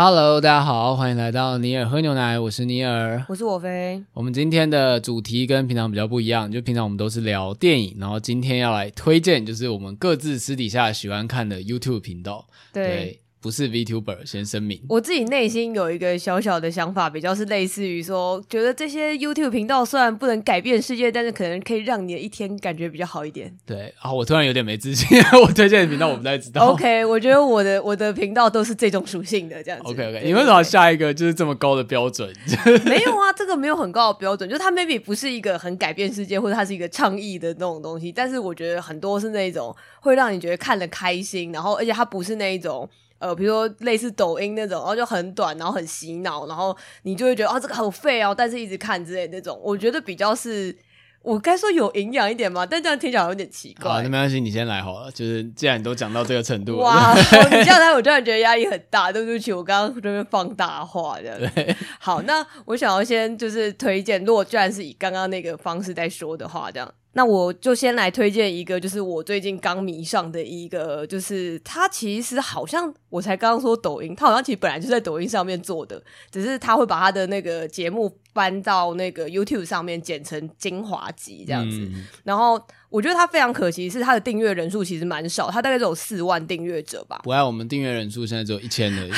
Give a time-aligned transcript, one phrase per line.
[0.00, 4.00] Hello，大家好，欢迎来到尼尔喝牛奶，我是尼尔，我是我飞。
[4.12, 12.46] 我们今天的主题跟平常比较不一样，就平常我们都是聊电影，然后今天要来推荐，就是我们各自私底下喜欢看的 YouTube 频道。
[12.72, 12.86] 对。
[12.86, 14.80] 对不是 VTuber，先声明。
[14.88, 23.54] 我自己内心有一个小小的想法，比较是类似于说，觉得这些 YouTube 频道虽然不能改变世界，但是可能可以让你的一天感觉比较好一点。
[23.64, 25.06] 对啊，我突然有点没自信，
[25.42, 26.72] 我推荐的频道我不太知道。
[26.72, 29.86] OK，我觉得我的我的频道都是这种属性的这样子。
[29.86, 32.32] OK OK，你为什么下一个就是这么高的标准？
[32.84, 42.88] 没有啊，这个没有很高的标准，就是它 maybe 不是一个很改变世界，或者它是一个倡议的那种东西，但是我觉得很多是那一种会让你觉得看得开心，然后而且它不是那一种。
[43.18, 50.76] 呃，比如说类似抖音那种，然后就很短，然后很洗脑，然后你就会觉得啊，这个好废哦，但是一直看之类的那种，我觉得比较是，
[51.22, 53.90] 我该说有营养一点嘛，但这样听起来有点奇怪。
[53.90, 55.10] 好，那没关系，你先来好了。
[55.10, 61.38] 就是既然你都讲到这个程度了， 哇，你这样来我突然觉得压力很大，对不起，我刚刚这边放大话这样。
[61.54, 66.94] 对，好，那我想要先就是推荐，如果居然是以刚刚那个方式在说的话，这样。
[67.12, 76.00] 那我就先来推荐一个，就是我最近刚迷上的一个，就是他其实好像我才刚刚说抖音，他好像其实本来就在抖音上面做的，
[76.30, 82.60] 只是他会把他的那个节目搬到那个 YouTube 上面剪成精华集这样子，嗯、然后。
[82.90, 87.20] 我觉得他非常可惜，是他的订阅人数其实蛮少，他大概只有四万订阅者吧。
[87.22, 89.10] 不爱我们订阅人数现在只有一千而已。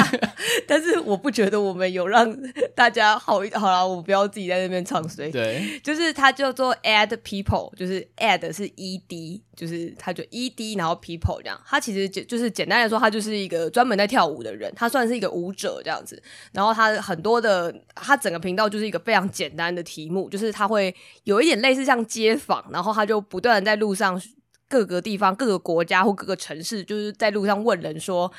[0.66, 2.34] 但是我不觉得我们有让
[2.74, 5.30] 大家好一好啦，我不要自己在那边唱衰。
[5.30, 11.60] 对，就是他叫做 Add People，就是 Ad 是 E D，就是他就 E D，然后 People 这样。
[11.66, 16.22] 他其实就就是简单来说，他就是一个专门在跳舞的人，他算是一个舞者这样子。
[16.52, 20.92] 然后他很多的，他整个频道就是一个非常简单的题目，就是他会
[21.22, 23.06] 有一点类似像街访，然后他。
[23.06, 24.18] 就不断在路上
[24.68, 28.32] 各个地方、各个国家或各个城市，就是在路上问人说：“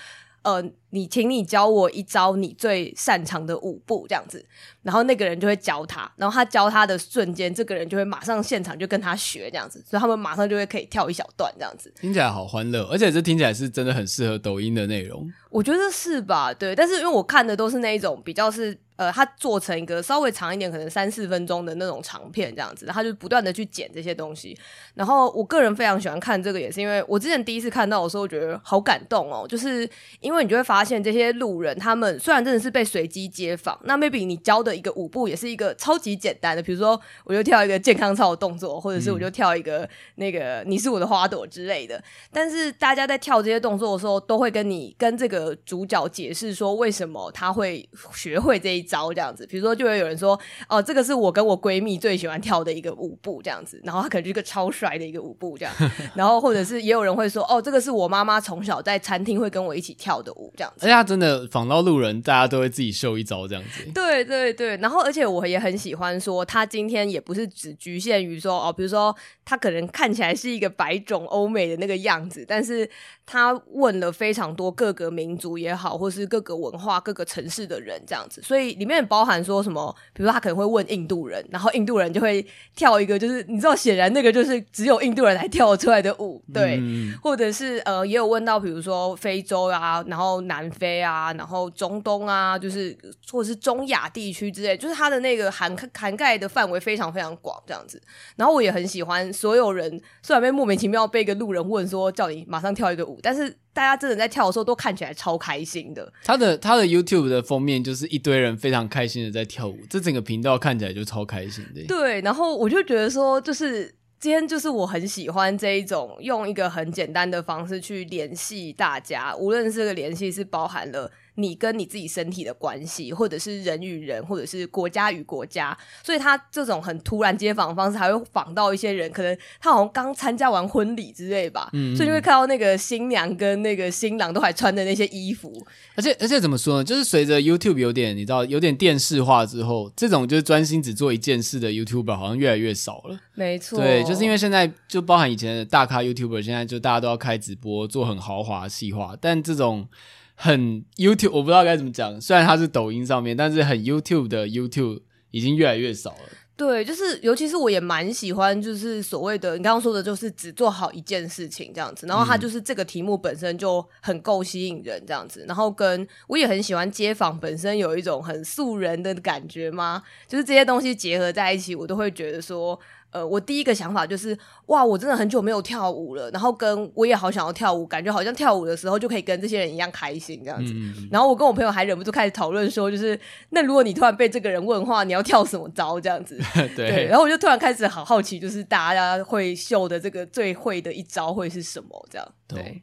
[0.44, 0.64] 呃。”
[0.94, 4.46] 你请你教我一招你最擅长的舞步，这样子，
[4.84, 16.54] 然后那个人就会教他，然后他教他的瞬间，这个人就会马上现场就跟他学这样子，所以他们马上就会可以跳一小段这样子，听起来好欢乐，而且这听起来是真的很适合抖音的内容，我觉得是吧？
[16.54, 24.56] 对，但是因为我看的都是那一种比较是呃，他做成一个稍微长一点，可能三四分钟的那种长片这样子，他就不断的去剪这些东西，
[24.94, 29.90] 然后我个人非常喜欢看这个，也是因为我之前第一次看到的时候，我觉得好感动哦，就是
[30.20, 30.83] 因为你就会发。
[30.84, 42.04] 发现这些路人，他们虽然真的是被随机街访，那 maybe 你教的一个舞步也是一个超级简单的，比如说我就跳一个健康操的动作，或者是我就跳一个那个你是我的花朵之类的。
[42.34, 49.48] 但是大家在跳这些动作的时候，都会跟你跟这个主角解释说为什么他会学会这一招这样子。
[49.48, 55.74] 比如说，就会有人说哦，这个是我跟我闺蜜最喜欢跳的一个舞步这样子，然后他可能就是一个超帅的一个舞步这样。
[56.14, 60.73] 然后或者是也有人会说哦，这个是我妈妈从小在餐厅会跟我一起跳的舞这样。
[60.80, 63.84] 而且他真的仿到路人，大家都会自己秀一招这样子。
[63.94, 72.90] 对对对，然后而且我也很喜欢说，他今天也不是只局限于说哦，比如说他可能看起来是一个白种欧美的那个样子，但是
[73.26, 82.46] 他问了非常多各个民族也好，或是各个文化、各个城市的人这样子，所以里面包含说什么，比如说他可能会问印度人，然后印度人就会
[82.76, 90.94] 跳一个，就是你知道，显然那个就是只有印度人才跳出来的舞，对，嗯、或者是呃，也有问到比如说非洲啊，然后南非。
[91.04, 92.98] 啊，然后中东啊，就是
[93.30, 98.02] 或者是中亚地区之类，就是它的那个涵涵盖的范围非常非常广，这样子。
[98.38, 106.12] 然后我也很喜欢，所有人虽然被莫名其妙被一个路人问说叫你马上跳一个舞，但是大家真的在跳的时候都看起来超开心的。
[106.24, 111.86] 他的他的 YouTube 的封面就是一堆人非常开心的在跳舞，这整个频道看起来就超开心的。
[111.86, 113.94] 对，然后我就觉得说，就是。
[114.24, 125.78] 今天就是我很喜欢这一种用一个很简单的方式去联系大家，无论这个联系是包含了你跟你自己身体的关系，或者是人与人，或者是国家与国家。
[126.04, 135.52] 所以他这种很突然接访的方式，还会访到一些人，可能他好像刚参加完婚礼之类吧，所以就会看到那个新娘跟那个新郎都还穿的那些衣服。
[135.96, 136.84] 而且而且怎么说呢？
[136.84, 143.20] 就是随着 YouTube 有点你知道有点电视化之后，这种就是专心只做一件事的 YouTuber 好像越来越少了。
[143.34, 149.88] 没错，对，就是因为现在就包含以前的大咖 YouTuber，现在就大家都要开直播，做很豪华细化，但这种
[150.36, 152.20] 很 YouTube，我不知道该怎么讲。
[152.20, 155.02] 虽然它是抖音上面，但是很 YouTube 的 YouTube
[155.32, 156.30] 已经越来越少了。
[156.56, 162.06] 对，就是尤其是我也蛮喜欢，就是所谓的你刚刚说的，就是只做好一件事情这样子。
[162.06, 165.44] 然后它就是这个题目本身就很够吸引人这样子。
[165.48, 170.04] 然后跟我也很喜欢街访本身有一种很素人的感觉吗？
[170.28, 172.80] 就是这些东西结合在一起，我都会觉得说。
[173.14, 180.74] 呃，我第一个想法就是，哇，我真的很久没有跳舞了，然后跟我也好想要跳舞，感觉好像跳舞的时候就可以跟这些人一样开心这样子。
[180.76, 183.18] 嗯、然后我跟我朋友还忍不住开始讨论说，就是
[183.52, 186.40] 那如果你突然被这个人问话，你要跳什么招这样子？
[186.76, 187.06] 对，对。
[187.06, 192.08] 然后我就突然开始好好奇，就是大家会秀的这个最会的一招会是什么？
[192.10, 192.28] 这样。
[192.48, 192.82] 对。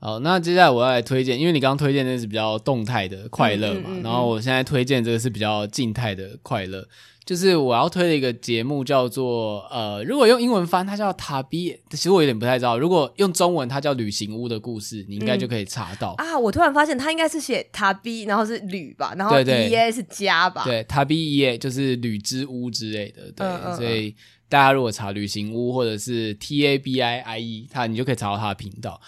[0.00, 6.88] 好，那接下来我要来推荐，因为你刚刚推荐的是比较动态的快乐嘛，嗯嗯嗯嗯，然后我现在推荐这个是比较静态的快乐。
[7.30, 12.76] 就是我要推的一个节目叫做呃，如果用英文翻，它叫塔比，其实我有点不太知道。
[12.76, 16.36] 如果用中文，它叫旅行屋的故事，你应该就可以查到、嗯、啊。
[16.36, 20.64] 我突然发现，它应该是写塔比，然后是旅吧，然后 E A 是家吧？
[20.64, 23.30] 对，塔比 ie 就是旅之屋之类的。
[23.30, 24.12] 对，嗯嗯嗯，所以
[24.48, 29.00] 大家如果查旅行屋或者是 T A B I I E，它你就可以查到它的频道。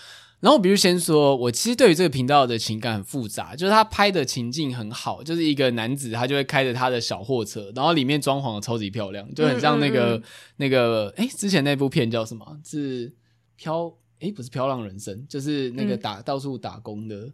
[0.42, 10.22] 然后，比如先说，我其实对于这个频道的情感很复杂，就是他拍的情境很好，就是一个男子，他就会开着他的小货车，然后里面装潢的超级漂亮，就很像那个、嗯嗯嗯、
[10.56, 12.60] 那个，诶之前那部片叫什么？
[12.64, 13.14] 是
[13.56, 13.94] 飘？
[14.18, 17.28] 诶不是《飘浪人生》，就是那个打、嗯、到处打工的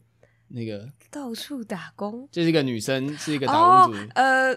[0.49, 3.99] 那个，到处打工，就是一个女生，是一个打工族。
[3.99, 4.55] 哦、呃，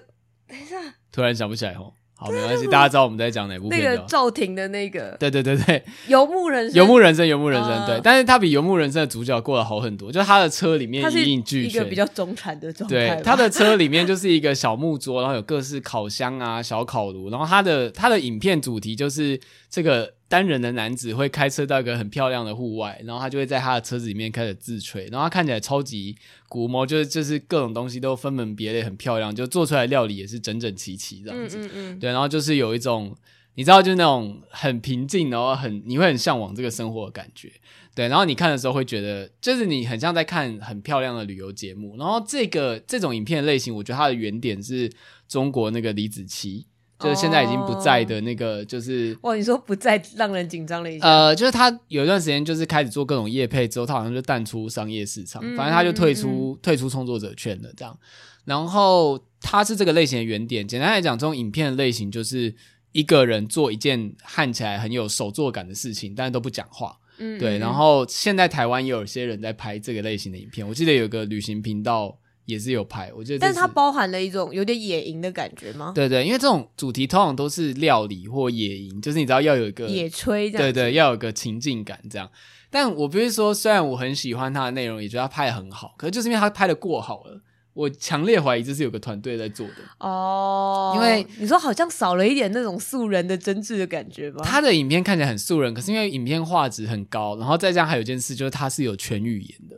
[0.47, 0.77] 等一下，
[1.11, 1.93] 突然想不起来哦。
[2.23, 3.81] 好，没关系，大家知道我们在讲哪部片？
[3.81, 13.15] 那个赵婷的那个，对对对对，游牧人生，游牧人生，游牧人生，对，但是他比游牧人生的主角过得好很多，就他的车里面一应俱全，一个比较中产的状态。
[13.15, 20.13] 对，他的车里面就是一个小木桌，然后有各式烤箱啊、小烤炉，然后他的他的影片主题就是这个。
[20.31, 26.15] 单人的男子会开车到一个很漂亮的户外，然后他就会在他的车子里面开始自吹，然后他看起来超级
[26.47, 31.59] 古摸，就是就是各种东西都分门别类，很漂亮，就做出来料理也是整整齐齐这样子。
[31.59, 31.99] 嗯嗯嗯。
[31.99, 33.13] 对，然后就是有一种
[33.55, 37.51] 你知道，就是那种很平静，然后很你会很向往这个生活的感觉。
[37.93, 41.97] 对，然后你看的时候会觉得，就是你很像在看很漂亮的旅游节目。
[41.97, 44.89] 然后这个这种影片类型，我觉得它的原点是
[45.27, 46.63] 中国那个李子柒。
[47.01, 51.07] 就是现在已经不在的那个，就是哇，你说不在，让人紧张了一下。
[51.07, 57.97] 呃，就是他有一段时间就是开始做各种业配之后，他好像就淡出商业市场，反正他就退出退出创作者圈了这样。
[58.45, 62.53] 然后他是这个类型的原点，简单来讲，这种影片的类型就是
[62.91, 66.97] 一个人做一件看起来很有手作感的事情，但是都不讲话。
[67.17, 67.57] 嗯，对。
[67.57, 72.17] 然后现在台湾也有些人在拍这个类型的影片，我记得有个旅行频道。
[72.45, 75.91] 也是有拍，我觉得，但是它包含了一种有点野营的感觉吗？
[75.95, 82.29] 对对，因为这种主题通常都是料理或野营，就是你知道要有一个野炊这样，对对，要有个情境感这样。
[82.69, 87.41] 但我不是说，虽然我很喜欢它的内容，也觉得他拍的很好，可是就是因为它拍的过好了，
[87.73, 90.93] 我强烈怀疑这是有个团队在做的哦。
[90.95, 94.41] 因为你说好像少了一点那种素人的真挚的感觉吧？
[94.45, 99.77] 他的影片看起来很素人，可是因为影片画质很高，然后再加上还有一件事，就是他是有全语言的。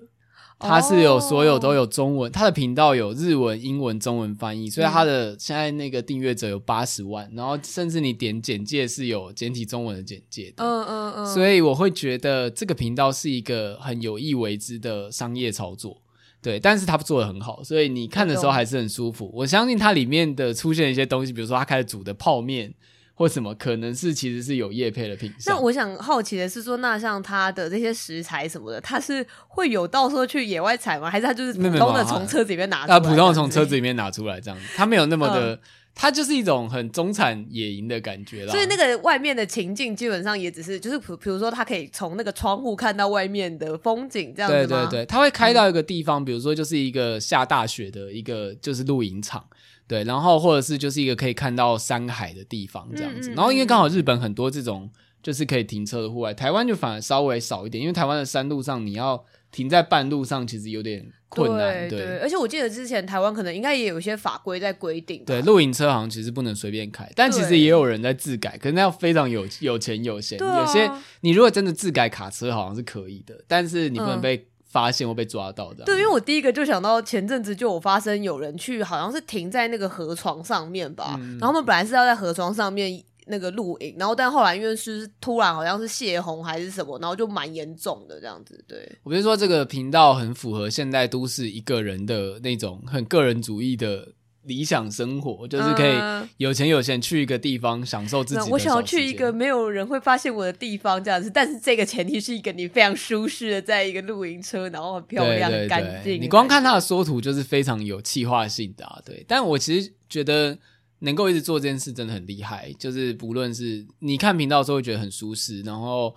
[0.60, 16.02] 他是有所有都有中文，他的频道有日文、英文、中文翻译，所以他的现在那个订阅者有八十万，然后甚至你点简介是有简体中文的简介的，嗯嗯嗯，所以我会觉得这个频道是一个很有意为之的商业操作，
[16.42, 19.30] 对，但是他做的很好，所以你看的时候还是很舒服。
[19.34, 22.74] 我相信它里面的出现一些东西，比如说他开始煮的泡面。
[23.16, 25.56] 或什么可能是其实是有叶配的品相？
[25.56, 31.10] 那我想好奇的是说，那像它的这些食材什么的，它是会有到时候去野外采吗？
[31.10, 32.96] 还是它就是普通的从车子里面拿出来？
[32.96, 35.60] 啊，普通的从车子里面拿出来这样子，他没有那么的，
[35.94, 38.52] 他、嗯、就是一种很中产野营的感觉啦。
[38.52, 44.88] 所以那个外面的情境基本上也只是就是，比比如说它可以从那个窗户看到外面的风景这样子吗？
[44.90, 49.46] 对对对，他会开到一个地方，嗯、比如说就是一个下大雪的一个就是露营场。
[49.88, 54.90] 对，然后或者是就是一个可以看到山海的地方这样子，嗯嗯、然后因为刚好日本很多这种
[55.22, 61.90] 就是可以停车的户外，台湾就反而稍微少一点，因为台湾的山路上你要停在半路上其实有点困难。
[61.90, 62.06] 对，对。
[62.06, 70.90] 对，而且我记得之前台湾可能应该也有一些法规在规定，对，露营车好像其实不能随便开，但其实也有人在自改，可是那要非常有有钱有闲，啊、有些
[71.22, 74.48] 你如果真的自改卡车好像是可以的，但是你不能被。
[74.74, 75.86] 发现或被抓到的。
[75.86, 88.66] 对，因为我第一个就想到前阵子就有发生有人去，好像是停在那个河床上面吧，嗯、然后他们本来是要在河床上面那个录影，然后但后来因为是突然好像是泄洪还是什么，然后就蛮严重的这样子。
[88.68, 94.08] 对，我不是说这个频道很符合现代都市一个人的那种很个人主义的。
[94.46, 95.94] 理想生活就是可以
[96.38, 98.46] 有钱有闲去一个地方享受自己的。
[98.48, 101.30] 我想要去一个没有人会发现我的地方，这样子。
[101.30, 106.22] 但是这个前提是一个你非常舒适的，在一个露营车，然后很漂亮、很干净。
[106.22, 109.02] 你光看它的缩图就是非常有气化性的啊。
[109.06, 110.58] 对，但我其实觉得
[111.00, 112.74] 能够一直做这件事真的很厉害。
[112.78, 116.16] 就是不论是你看频道的时候会觉得很舒适，然后。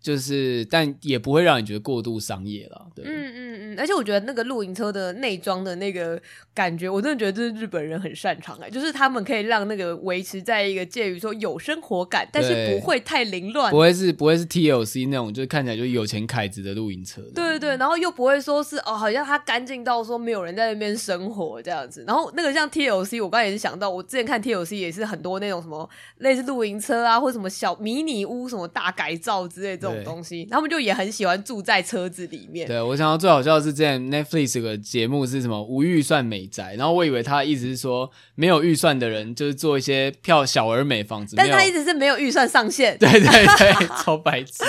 [0.00, 2.86] 就是，但也不会让你觉得过度商业了。
[2.94, 6.20] 对，嗯嗯嗯，而且我觉得那个露营车的内装的那个
[6.54, 17.20] 感觉，我真的觉得这是日本人很擅长哎，就是他们可以让那个维持在一个介于说有生活感，但是不会太凌乱，不会是不会是 TLC 那种，就是看起来就有钱凯子的露营车。
[17.34, 22.04] 对对对，然后又不会说是哦，好像它干净到说没有人在那边生活这样子。
[22.06, 25.88] 然后那个像 TLC，我刚才也是想到，我之前看 TLC 也是很多那种什么
[26.18, 30.16] 类似露营车啊，或什么小迷你屋什么大改造之类的这种。
[30.16, 32.66] 东西，他们就也很喜欢住在车子里面。
[32.66, 42.96] 对，我想到最好笑的是，之前 Netflix 有个节目是什么无预算美宅，然后我以为他意思是说没有预算的人就是做一些票小而美房子，但他一直是没有预算上限。
[43.02, 44.64] 对对对，超白痴。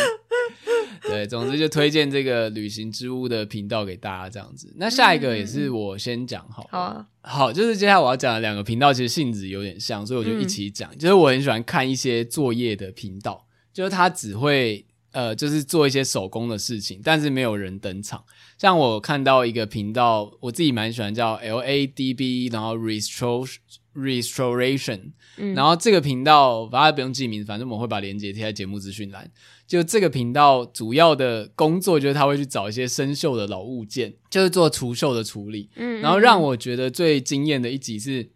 [1.03, 4.73] 对，总之就推荐这个旅行之屋的频道给大家这样子。
[4.77, 10.91] 那下一个也是我先讲好，好啊，好，就是接下来我要讲的两个频道，其实性质有点像，所以我就一起讲。
[10.93, 14.83] 嗯、就是我很喜欢看一些作业的频道，就是他只会。
[15.17, 18.23] 呃，就是做一些手工的事情，但是没有人登场。
[18.55, 23.51] 像我看到一个频道，我自己蛮喜欢叫 L A D B，然后 Restore
[23.95, 29.31] Restoration，嗯，然后这个频道大家不用记名，反正我们会把链接贴在节目资讯栏。
[29.65, 35.67] 就这个频道主要的工作就是他会去找一些生锈的老物件，就是做除锈的处理。
[35.77, 38.29] 嗯，然后让我觉得最惊艳的一集是。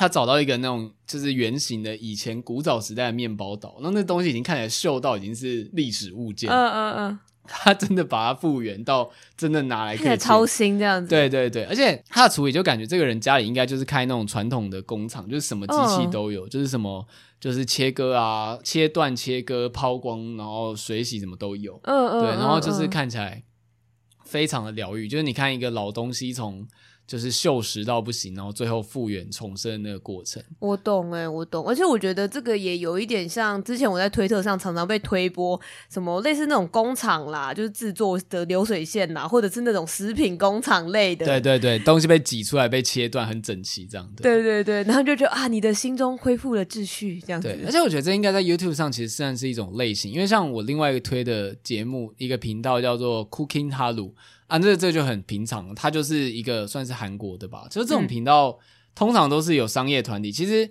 [0.00, 6.48] 他找到一个那种就是圆形的以前古早时代的面包岛，然后那东西已经看起来锈到已经是历史物件。
[6.48, 11.10] 嗯嗯嗯， 他真的把它复原到真的拿来可以超新这样子。
[11.10, 17.06] 对对对，而且他的处理就感觉这个人家里应该就是开那种传统的工厂，就是什么机器都有，就是什么
[17.38, 21.78] 就是切割啊、切断、切割、抛光，然后水洗什么都有。
[21.82, 23.42] 嗯嗯，对，然后就是看起来
[24.24, 26.66] 非常的疗愈，就是你看一个老东西从。
[27.10, 30.40] 就是锈蚀到不行，然后最后复原重生的那个过程。
[30.60, 41.26] 我懂哎、欸，我懂，而且我觉得这个也有一点像之前我在推特上常常被推播什么类似那种工厂啦，就是制作的流水线啦，或者是那种食品工厂类的。
[41.26, 44.22] 对对对，东西被挤出来被切断很整齐这样的。
[44.22, 47.48] 对对对，然后就觉得啊，你的心中恢复了秩序这样子。
[47.48, 54.12] 对，而且我觉得这应该在 YouTube 上其实算是一种类型，因为像我另外一个推的节目一个频道叫做 Cooking Haru。
[54.50, 57.68] 啊，这这就很平常，它就是一个算是韩国的吧。
[57.70, 58.58] 就是这种频道、嗯、
[58.96, 60.32] 通常都是有商业团体。
[60.32, 60.68] 其实，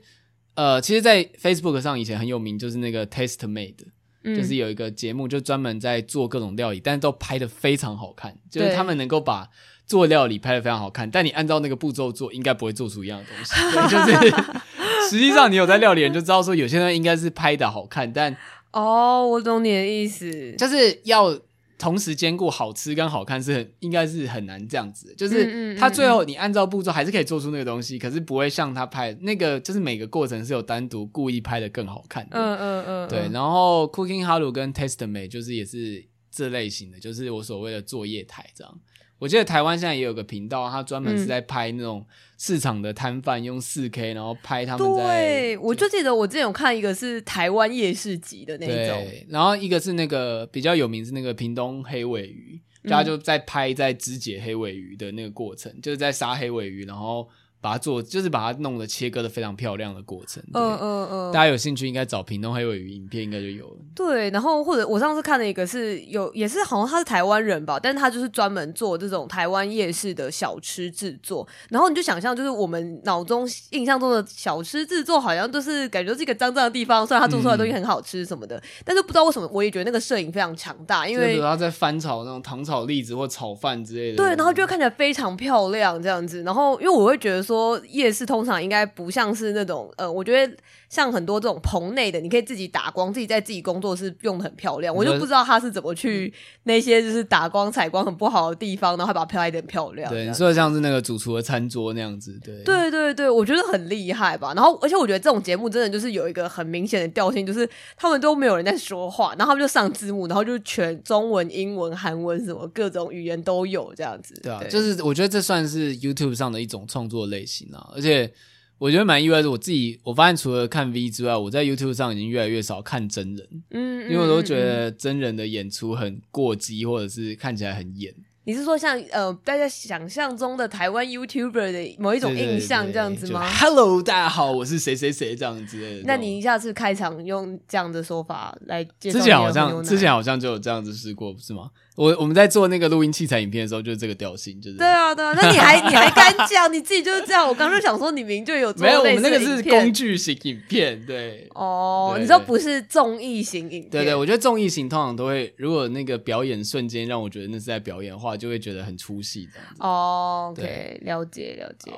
[0.55, 3.85] 呃，其实，在 Facebook 上以前很有名，就是那个 Taste Made，、
[4.25, 8.37] 嗯、就是有一个节目，就专门在做各种料理，但是都拍的非常好看。
[8.51, 9.47] 就是他们能够把
[9.87, 13.53] 做料理拍的非常好看，但你按照那个步骤做，应该不会做出一样的东西。
[13.71, 13.97] 对，就
[14.29, 14.35] 是
[15.09, 18.35] 实际上你有在料理人就知道说，有些人应该是拍的好看，但
[18.73, 21.39] 哦，我懂你的意思，就是要。
[21.79, 32.37] 同时兼顾好吃跟好看是很应该是很难这样子，就是他最后你按照步骤还是可以做出那个东西，可是不会像他拍那个，就是每个过程是有单独故意拍的更好看的。
[32.37, 33.29] 嗯嗯嗯，对。
[33.31, 38.79] 然后 Cooking Haru 跟 Tastemade 就是也是这类型的，就是我所谓的作业台这样。
[39.19, 42.05] 我记得台湾现在也有个频道，他专门是在拍那种
[42.37, 45.03] 市场的摊贩，用四 K 然后拍他们在。
[45.03, 57.27] 对，我就记得我之前有看一个是台湾夜市集的那种，然后一个是那个比较有名是那个屏东黑尾鱼，他就在拍在肢解黑尾鱼的那个过程，就是在杀黑尾鱼，然后。
[57.61, 60.41] 把它做，就是把它弄得切割的非常漂亮的过程。
[60.53, 63.77] 嗯嗯嗯，大家有兴趣应该找屏东黑尾鱼影片，应该就有了。
[63.93, 71.45] 对，然后或者我上次看了一个是有，也是好像他是台湾人吧，但是他就是专门做这种台湾夜市的小吃制作。
[71.69, 84.17] 然后你就想象，就是我们脑中印象中的小吃制作，好像都是感觉是一个脏脏的地方，虽然他做出来的东西很好吃什么的，嗯、但是不知道为什么，我也觉得那个摄影非常强大，因为他在翻炒那种糖炒栗子或炒饭之类的。
[84.17, 86.41] 对，然后就会看起来非常漂亮这样子。
[86.43, 87.48] 然后因为我会觉得。
[87.49, 90.55] 说夜市通常应该不像是那种呃，我觉得
[90.89, 94.93] 像很多这种棚内的，你可以自己打光，自己在自己工作室用的很漂亮。
[94.93, 100.11] 我就不知道他是怎么去那些就是打光采光很不好的地方，然后还把它拍得很漂亮。
[100.11, 104.51] 对，你说的像是那个主厨的餐桌那样子，对，对对对，我觉得很厉害吧。
[104.55, 114.33] 然后而且我觉得这种节目真的就是有一个很明显的调性，就是他们都没有人在说话，然后他们就上字幕，然后就全中文、英文、韩文什么各种语言都有这样子。
[114.41, 118.31] 对啊，对就是我觉得这算是 YouTube 上的一种创作类型啊，而且
[118.79, 119.51] 我觉得蛮意外的。
[119.51, 128.11] 我自己我发现除了看 V 之外，我在 YouTube 上已经越来越少看真人，嗯，因为我都觉得真人的演出很过激，或者是看起来很演。
[128.45, 136.01] 你是说像呃大家想象中的台湾 YouTuber 的某一种印象这样子吗？Hello，大家好，我是谁谁谁这样子。
[136.05, 139.19] 那你一下次开场用这样的说法来介绍？
[139.19, 141.69] 之前好像之前好像就有这样子试过，不是吗？
[141.95, 145.33] 我我们在做那个录音器材影片的时候，就是这个调性，就是对啊对啊。
[145.35, 146.71] 那你还你还敢讲？
[146.71, 147.45] 你自己就是这样。
[147.45, 148.99] 我刚刚就想说，你明明就有做 没有？
[149.01, 152.15] 我们那个是工具型影片，对哦。
[152.17, 153.89] 你说不是综艺型影片？
[153.89, 159.81] 对对，我觉得综艺型通常都会，如果那个表演瞬间让我觉得那是在表演的话，就会觉得很出戏这样子。
[159.81, 161.91] 哦，OK，了解了解。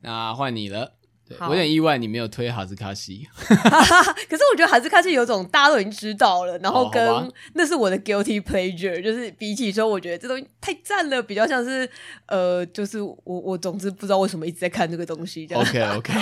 [0.00, 0.94] 那换你了。
[1.40, 3.26] 我有点意外，你没有推哈斯卡西。
[3.38, 11.88] 可是我觉得哈斯卡西有种大家都已经知道了，然后跟、哦、那是我的 guilty pleasure，就是比起说我觉得这东西太赞了，比较像是
[12.26, 15.62] 呃，就是我我总之不知道为什么一直在看这个东西这样。
[15.62, 16.12] OK OK，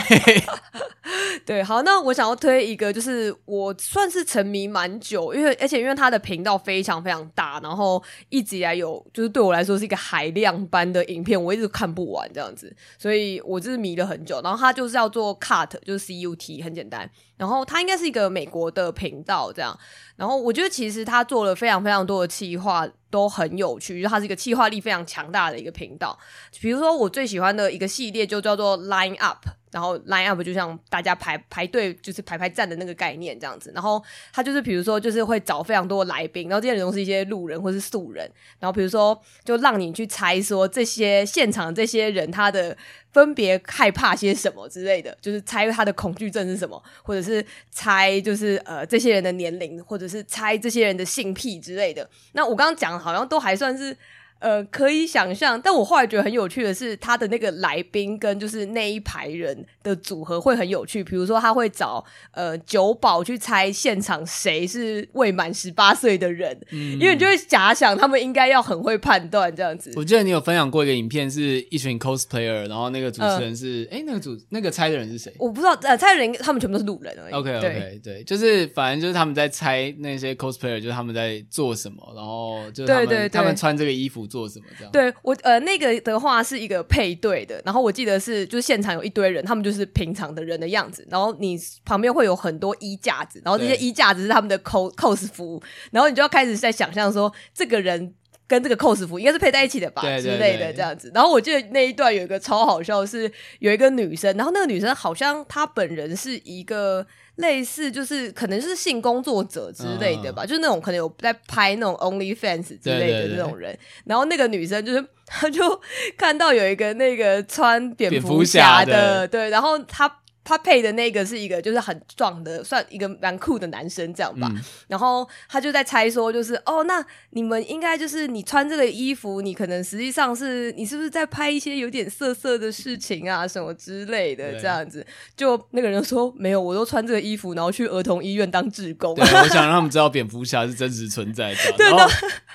[1.45, 15.00] 对，好，那我想要推一个，就是我算是沉迷蛮久，因为而且因为他的频道非常非常大，然后一直以来有就是对我来说是一个海量般的影片，我一直看不完这样子，所以我就是迷了很久，然后他就是。
[15.01, 17.11] 叫做 Cut，就是 C U T，很简单。
[17.41, 19.75] 然后它应该是一个美国的频道，这样。
[20.15, 24.03] 然后我觉得其实他做了非常非常多的企划，都很有趣。
[24.03, 26.19] 就它是一个企划力非常强大的一个频道。
[26.61, 29.47] 比如说我最喜欢的一个系列就叫做 Line Up。
[29.73, 33.71] 然后 line up 就像大家排排队，就是排排站的那个概念这样子。
[33.73, 38.29] 然后他就是比如说，就是会找非常多的来宾，然后这些人都是一些路人或是素人。
[38.59, 42.77] 然后比如说，就让你去猜说这些现场这些人他的
[43.13, 52.09] 分别害怕些什么之类的，就是猜他的恐惧症是什么，或者是是猜就是呃这些人的年龄，或者是猜这些人的性癖之类的。
[52.33, 53.97] 那我刚刚讲好像都还算是。
[54.41, 61.05] 呃，可以想象，但我后来觉得很有趣的是，他的那个来宾跟就是那一排人的组合会很有趣。
[61.05, 69.93] 比如说，他会找呃酒保去猜现场谁是未满十八岁的人，嗯，因为你就会假想他们应该要很会判断这样子。
[69.95, 75.31] 我记得你有分享过一个影片，是一群 cosplayer，然后那个主持人是哎、呃，那个主那个猜的人是谁？
[75.39, 77.35] 我不知道，呃，猜的人他们全部都是路人而已。
[77.35, 84.30] OK OK 对，对，就是反正就是他们在猜那些 cosplayer，就是他们在做什么，然后就是他们对对对他们穿这个衣服。
[84.31, 84.93] 做什么这样？
[84.93, 98.15] 对我呃，那个的话是一个配对的，然后我记得是就是现场有一堆人，他们就是平常的人的样子，然后你旁边会有很多衣架子，然后这些衣架子是他们的 cos cos 服，然后你就要开始在想象说这个人
[98.51, 101.13] 跟这个 cos 服应该是配在一起的吧之类的这样子。
[101.15, 107.07] 然后我记得那一段有一个超好笑，是有一个女生，然后那个女生好像她本人是一个。
[107.37, 113.75] 类似就是可能是性工作者之类的吧，嗯、就是那种可能有在拍那种 OnlyFans 之类的这种人。
[114.05, 115.81] 然后那个女生就是，她就
[116.19, 120.20] 看到有一个那个穿蝙蝠侠的，的，对，然后她。
[120.43, 124.49] 他配的那个是一个就是很壮的，算一个蛮酷的男生这样吧。
[124.51, 135.07] 嗯、然后他就在猜说，就是哦，那你们应该就是你穿这个衣服，你可能实际上是你是不是在拍一些有点色色的事情啊，什么之类的这样子？
[135.37, 139.15] 就那个人说没有，我都穿这个衣服，然后去儿童医院当志工。
[139.15, 141.59] 对，我想让他们知道蝙蝠侠是真实存在的。
[141.77, 141.97] 对的。
[141.97, 142.11] 然后，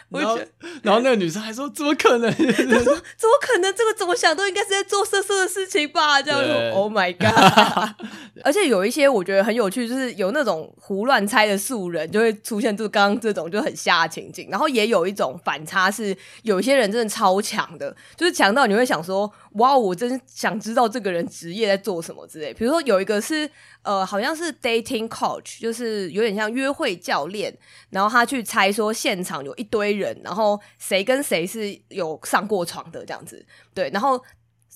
[0.09, 0.39] 然后，
[0.83, 3.73] 然后那个女生还说：“怎么可能？” 他说：“怎么可能？
[3.75, 7.74] 这个怎么想都应该是在做色色的事情吧？”这样说：“Oh my god！”
[8.43, 14.47] 而且有一些我觉得很有趣，就是有那种胡乱猜的素人，就会出现就刚刚这种就很瞎的情景。
[14.49, 22.53] 然后也有一种反差，是有一些人真的超强的，就是强到你会想说：哇，我真想知道这个人职业在做什么之类。
[22.53, 23.49] 比如说有一个是
[23.83, 27.55] 呃，好像是 dating coach，就是有点像约会教练，
[27.89, 34.21] 然后他去猜说现场有一堆人，然后谁跟谁是有上过床的这样子，对，然后。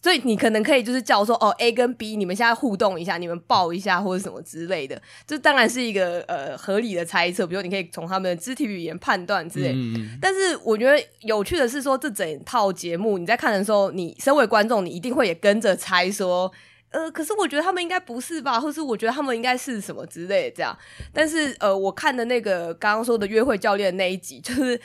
[0.01, 7.45] 所以你可能可以就是叫说哦，A 跟 B，你们现在互动一下，你们抱一下或者什么之类的，这当然是一个呃合理的猜测。
[7.45, 9.73] 比如你可以从他们的肢体语言判断之类。
[9.73, 10.17] 嗯。
[10.21, 16.49] 但是我觉得有趣的是说，这整套节目你在看的时候，你身为观众，你一定会也跟着猜说，
[16.91, 20.77] 呃，可是我觉得他们应该不是吧，或是我觉得他们应该是什么之类的这样。
[21.11, 24.79] 但是呃，我看的那个刚刚说的约会教练那一集，就是。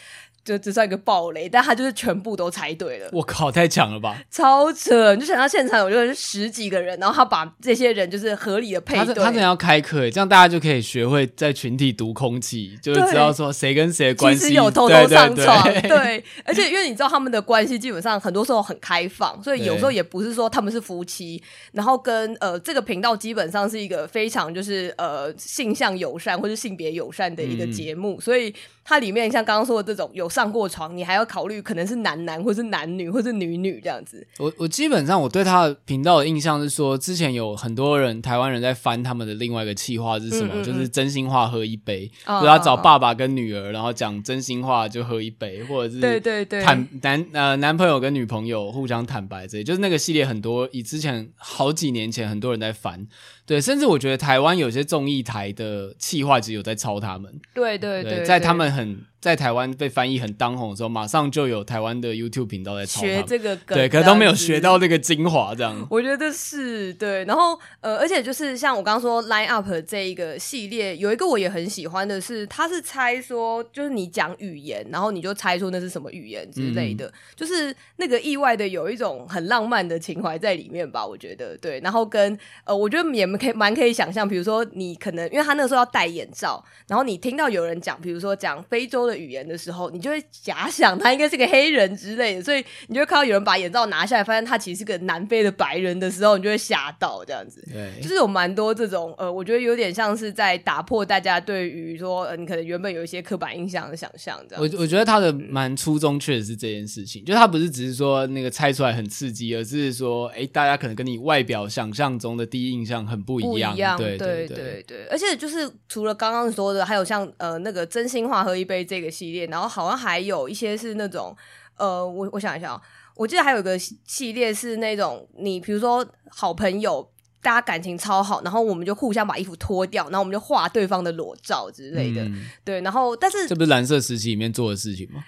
[0.44, 3.08] 就只算一个暴雷，但他就是全部都猜对了。
[3.12, 4.22] 我靠，太强了吧！
[4.30, 5.14] 超扯！
[5.14, 9.06] 你就想到现场有就是十几个人，然后他把这些人就是合理的配对。
[9.06, 14.40] 他他真的要开课，这样大家就可以学会在群体读空气，就是知道说谁跟谁的关系。
[14.40, 28.54] 其实有偷偷上床， 对，而且因为你知道他们的关系基本上很多时候很开放，所以有时候也不是说他们是夫妻，然后跟呃这个频道基本上是一个非常就是呃性向友善或是性别友善的一个节目，嗯、所以。
[28.86, 34.26] 它里面像刚刚说的这种有上过床，你还要考虑可能是男男或是男女或是女女这样子。
[34.38, 53.06] 我我基本上我对他的频道的印象是说，之前有很多人台湾人在翻他们的另外一个企划是什么，嗯嗯嗯就是真心话喝一杯，就、哦、他找爸爸跟女儿，然后讲真心话就喝一杯，或者是对对对坦男呃男朋友跟女朋友互相坦白这些，就是那个系列很多以之前好几年前很多人在翻。
[53.46, 57.30] 对，甚至我觉得台湾有些综艺台的企划其实有在抄他们。
[57.52, 63.02] 对对对，对，在他们很在台湾被翻译很当红的时候，马上就有台湾的 YouTube 频道在抄。
[63.02, 65.86] 学这个梗，对，可是都没有学到那个精华，这样。
[65.90, 81.78] 我觉得是对，然后呃，而且就是像我刚刚说 Line Up 这一个系列，有一个我也很喜欢的是，他是猜说，就是你讲语言，然后你就猜出那是什么语言之类的，嗯、就是那个意外的有一种很浪漫的情怀在里面吧，我觉得对。
[81.80, 83.33] 然后跟呃，我觉得也。
[83.38, 97.62] 可以蛮可以想象，比如说你可能因为他那个时候要戴眼罩，然后你听到有人讲，比如说讲非洲的语言的时候，你就会假想他应该是个黑人之类的，所以你就会看到有人把眼罩拿下来，发现他其实是个南非的白人的时候，你就会吓到这样子。
[97.72, 104.62] 对，就是有蛮多这种呃，我觉得有点像是在打破大家对于说呃，你可能原本有一些刻板印象的想象这样。
[104.62, 113.72] 我我觉得他的蛮初衷确实是这件事情，嗯、就他不是只是说那个猜出来很刺激，而是说哎，大家可能跟你外表想象中的第一印象很不一样。
[113.72, 121.36] 不一样，对对对对，对，而且就是除了刚刚说的，还有像呃那个真心话喝一杯这个系列，然后好像还有一些是那种
[121.76, 122.80] 呃，我我想一下啊，
[123.16, 127.08] 我记得还有一个系列是那种你比如说好朋友，
[127.42, 135.22] 大家感情超好，然后我们就互相把衣服脱掉，然后我们就画对方的裸照之类的，嗯、对，然后但是这不是蓝色时期里面做的事情吗？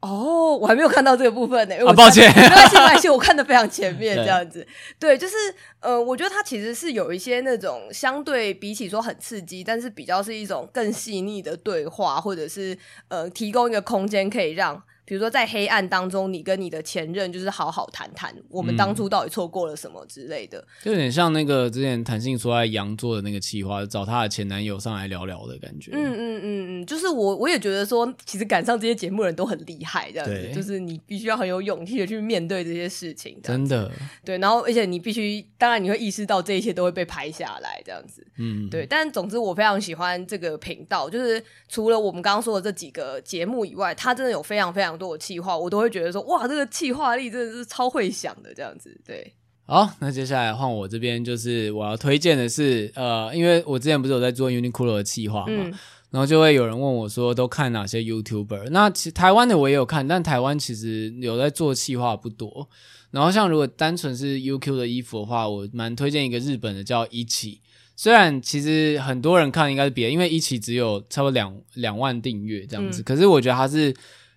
[0.00, 1.74] 哦，我还没有看到这个部分呢。
[1.86, 4.66] 啊，抱歉，没关系，没关系，我看的非常前面， 这样子。
[4.98, 5.34] 对，就是
[5.80, 12.76] 呃，我觉得它其实是有一些那种相对比起说很刺激，但是比较是一种更细腻的对话，或者是
[13.08, 14.82] 呃，提供一个空间可以让。
[15.06, 25.92] 比如说，在黑暗当中，你跟你的前任就是好好谈谈，我们当初到底错过了什么之类的，嗯、就有点像那个之前谈性说爱杨做的那个企划，找她的前男友上来聊聊的感觉。
[25.94, 33.90] 嗯嗯嗯嗯，就是我我也觉得说，其实赶上这些节目的人都很厉害，这样子，就是你必须要很有勇气的去面对这些事情，真的。
[34.24, 38.26] 对，然后而且你必须，当然你会意识到这一切都会被拍下来，这样子。
[38.38, 38.84] 嗯，对。
[38.84, 48.98] 但总之，我非常喜欢这个频道，就是除了我们刚刚说的这几个节目以外，它真的有非常非常多的企划，我都会觉得说，哇，这个企划力真的是超会想的这样子。
[49.04, 49.32] 对，
[49.66, 55.74] 好，那接下来换我这边，就是我要推荐的是，呃，因为我之前不是有在做 Uniqlo 的企划嘛，嗯、
[56.10, 58.70] 然后就会有人问我说，都看哪些 YouTuber？
[58.70, 62.68] 那其实台湾的我也有看，但台湾其实有在做企划不多。
[63.10, 67.60] 然后像如果单纯是 UQ 的衣服的话，我蛮推荐一个日本的叫一起。
[67.96, 73.92] 虽然其实很多人看应该是别的，因为一起只有差不多两两万订阅这样子，嗯、可是我觉得他是。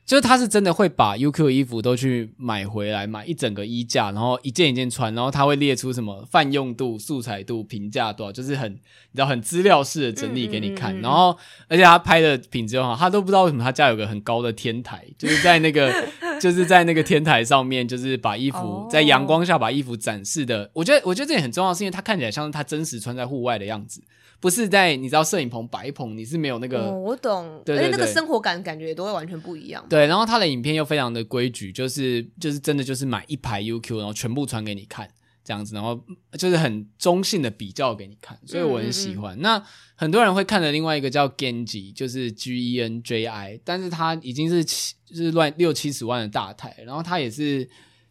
[0.10, 8.78] 就是他是真的会把 UQ 的衣服都去买回来，买一整个衣架，然后一件一件穿，然后他会列出什么泛用度、素材度、评价多少，就是很你
[9.13, 10.95] 知道很资料式的整理给你看。
[10.95, 15.93] 嗯嗯嗯、然后而且他拍的品质很好，他都不知道为什么他家有个很高的天台，就是在那个
[16.41, 20.69] 就是在那个天台上面，就是把衣服在阳光下把衣服展示的。
[20.73, 24.02] 我觉得我觉得这也很重要，是因为它看起来像是他真实穿在户外的样子。
[24.41, 26.86] 不是在你知道摄影棚摆棚，你是没有那个。
[26.86, 27.62] 哦，我懂。
[27.67, 29.86] 而且那个生活感感觉都会完全不一样。
[29.89, 35.10] 对，然后他的影片又非常的规矩，就是就是真的就是买一排 UQ，然后全部传给你看
[35.49, 35.99] 这样子，然后
[36.33, 39.35] 就是很中性的比较给你看，所以我很喜欢。
[39.35, 47.67] 嗯嗯嗯，那很多人会看的另外一个叫 Genji，就是 G E N J I，但是他已经是七就是乱六七十万的大台，然后他也是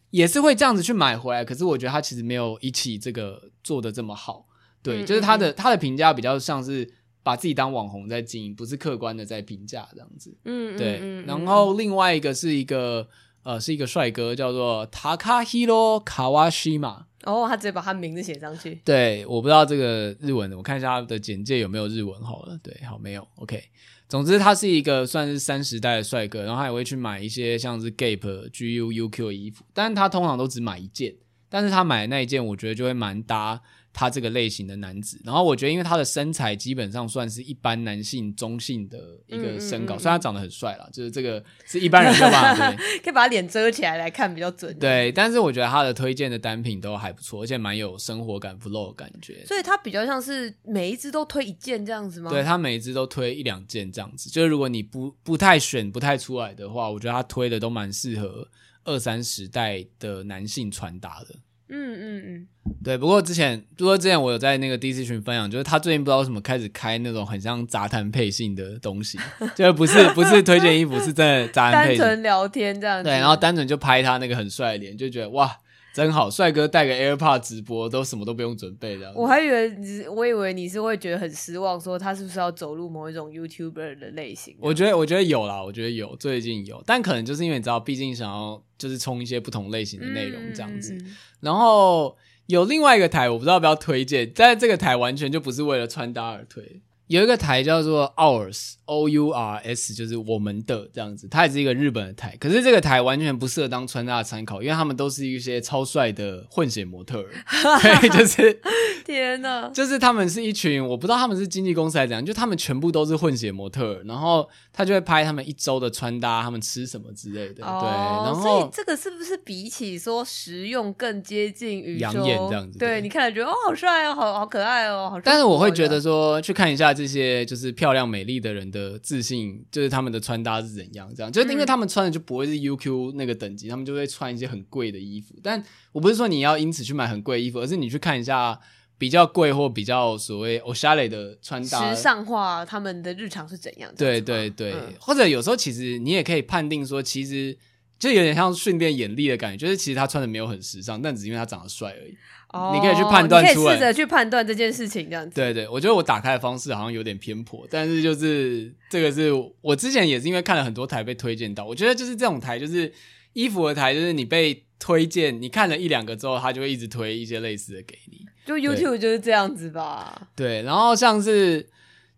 [0.09, 4.45] 也是会这样子去买回来，可是我觉得他其实没有一起这个做的这么好。
[4.83, 10.37] 对，就是他的他的评价比较像是把自己当网红在经营，不是客观的在评价这样子。
[10.43, 11.23] 嗯，对。
[11.25, 13.07] 然后另外一个是一个
[13.43, 17.05] 呃是一个帅哥，叫做 Takahiro Kawashima。
[17.23, 18.79] 哦，他直接把他名字写上去。
[18.85, 22.57] 对，我不知道这个日文的，我看一下他的简介有没有日文好了。
[22.63, 23.27] 对，好，没有。
[23.35, 23.63] OK。
[24.07, 31.13] 总之，他是一个算是三十代的帅哥，然后他也会去买一些像是 Gap、GU、UQ 的衣服，但是他通常都只买一件。
[31.51, 33.61] 但是他买的那一件，我觉得就会蛮搭。
[33.99, 42.55] 他这个类型的男子，然后我觉得，因为他的身材基本上算是一般男性中性的一个身高，嗯嗯嗯、虽然他长得很帅啦，就是这个是一般人的吧？
[42.77, 44.73] 对，可以把脸遮起来来看比较准。
[44.79, 49.43] 对，但是我觉得他的推荐的单品都还不错，而且蛮有生活感、flow 的感觉。
[49.45, 52.31] 所以他比较像是每一只都推一件这样子吗？
[52.31, 58.47] 对，他每一只都推一两件这样子，就是如果你不不太选不太出来的话，我觉得他推的都蛮适合
[58.85, 61.35] 二三十代的男性穿搭的。
[61.69, 62.47] 嗯嗯嗯，
[62.83, 62.97] 对。
[62.97, 69.17] 不过之前，不过之前我有在那个 DC 群分享，就是他最近不知道为什么开始开那种很像杂谈配信的东西，
[69.55, 73.03] 就不是不是推荐衣服，是真的杂谈配信，单纯聊天这样子。
[73.03, 75.55] 对，然后单纯就拍他那个很帅的脸，就觉得哇。
[75.91, 79.11] 真好，帅哥带个 AirPod 直播都什么都不用准备的。
[79.15, 84.55] 我还以为你，我以为你是会觉得很失望，说他是不是要走入某一种 YouTuber 的类型？
[84.59, 90.93] 我觉得，我觉得有啦，我觉得有，最近有，但可能就是因为你知道，毕竟想要就是冲一些不同类型的内容这样子。
[90.93, 96.81] 嗯、然后有另外一个台，我不知道要不要推荐，但这个台完全就不是为了穿搭而推。
[97.09, 102.37] 有一个台叫做 Ours O U R S，就是我们的这样子，它也是一个日本的台。
[102.39, 107.29] 可是这个台完全不适合当穿搭的参考，因为他们都是一些超帅的混血模特儿，
[107.81, 108.61] 对，就是
[109.03, 117.89] 天哪，就是他们是一群，我不知道他们是经纪公司还是怎样，就他们全部都是混血模特儿，然后他就会拍他们一周的穿搭，他们吃什么之类的，哦、对。
[117.89, 122.77] 然后所以这个是不是比起说实用更接近于养眼这样子？
[122.77, 125.19] 对，你看了觉得哦，好帅哦，好好可爱哦，好。
[125.21, 126.93] 但是我会觉得说去看一下。
[126.98, 131.12] 这些就是漂亮美丽的人的自信，就是他们的穿搭是怎样？
[131.14, 135.34] 这样，就是因为他们穿的就不会是 UQ 那个等级，他们就会穿一些很贵的衣服。
[135.42, 135.62] 但
[135.92, 138.58] 我不是说你要因此去买很贵的衣服，而是你去看一下
[138.96, 143.92] 比较贵或比较所谓おしゃれ的穿搭，时尚化，他们的日常是怎样？
[143.96, 147.56] 对对对，嗯、或者有时候其实你也可以判定说，其实
[147.98, 152.16] 就有点像训练眼力的感觉，就是其实他穿的没有很时尚，但只是因为他长得帅而已。
[152.51, 155.35] 哦，你可以去判断出来，试着去判断这件事情，这样子。
[155.35, 159.31] 对对，我觉得我打开的方式好像有点偏颇，但是就是这个是
[159.61, 162.91] 我之前也是因为看了很多台被推荐到，我觉得就是这种台，就是
[163.33, 168.25] 衣服的台，就是你被推荐，你看了一两个之后，他就会一直推一些类似的给你。
[168.45, 170.27] 就 YouTube 就是这样子吧。
[170.35, 171.69] 对，然后像是。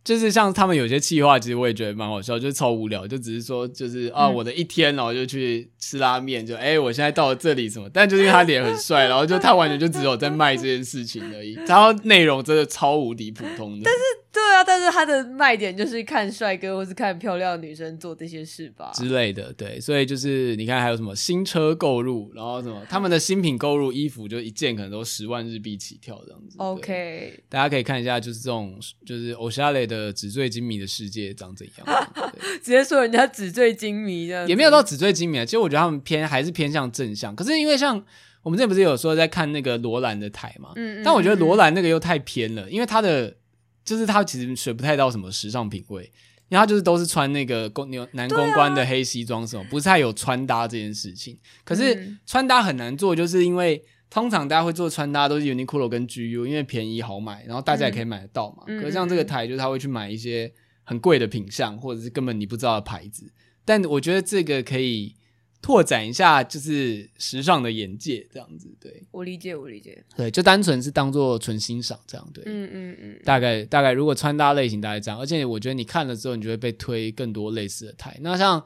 [0.04, 13.84] 就是像他们有些企划，其实我也觉得蛮好笑，就是超无聊，就只是说，就是啊，我的一天，然后就去吃拉面，就哎、欸，我现在到了这里什么，但就是因为他脸很帅，然后就他完全就只有在卖这件事情而已，然后内容真的超无敌普通的。
[13.86, 14.00] 但是。
[14.33, 26.57] 对啊，但是他的卖点就是看帅哥或是看漂亮的女生做这些事吧之类的，对，所以就是你看还有什么新车购入，然后什么他们的新品购入衣服就一件可能都十万日币起跳这样子。
[26.59, 32.13] OK，大家可以看一下，就是这种就是おしゃれ的纸醉金迷的世界长怎样。
[32.63, 35.45] 直接说人家纸醉金迷这样，也没有到纸醉金迷啊。
[35.47, 38.05] 其实我觉得他们偏还是偏向正向，可是因为像
[38.43, 43.35] 我们之前不是有说在看那个罗兰的台嘛，嗯，嗯，嗯，但我觉得罗兰那个又太偏了，因为他的。
[43.84, 46.04] 就是他其实学不太到什么时尚品味，
[46.50, 51.38] 因为他就是都是穿那个公牛男公关的黑西装什么，不是太有穿搭这件事情。
[51.64, 58.64] 可是穿搭很难做，就是因为通常大家会做穿搭都是 Uniqlo 跟 GU，因为便宜好买，然后大家也可以买得到嘛。
[58.66, 60.52] 可是像这个台，就是他会去买一些
[60.84, 63.32] 很贵的品相，或者是根本你不知道的牌子。
[63.66, 65.16] 但我觉得这个可以。
[65.62, 69.04] 拓展一下就是时尚的眼界，这样子，对。
[69.12, 70.04] 我理解，我理解。
[70.18, 72.44] 对，就单纯是当做纯欣赏这样，对。
[72.48, 73.20] 嗯嗯嗯。
[73.24, 78.18] 大概大概，如果穿搭类型大概这样，而且我觉得你看了之后，你就会被推更多类似的台。
[78.22, 78.64] 那像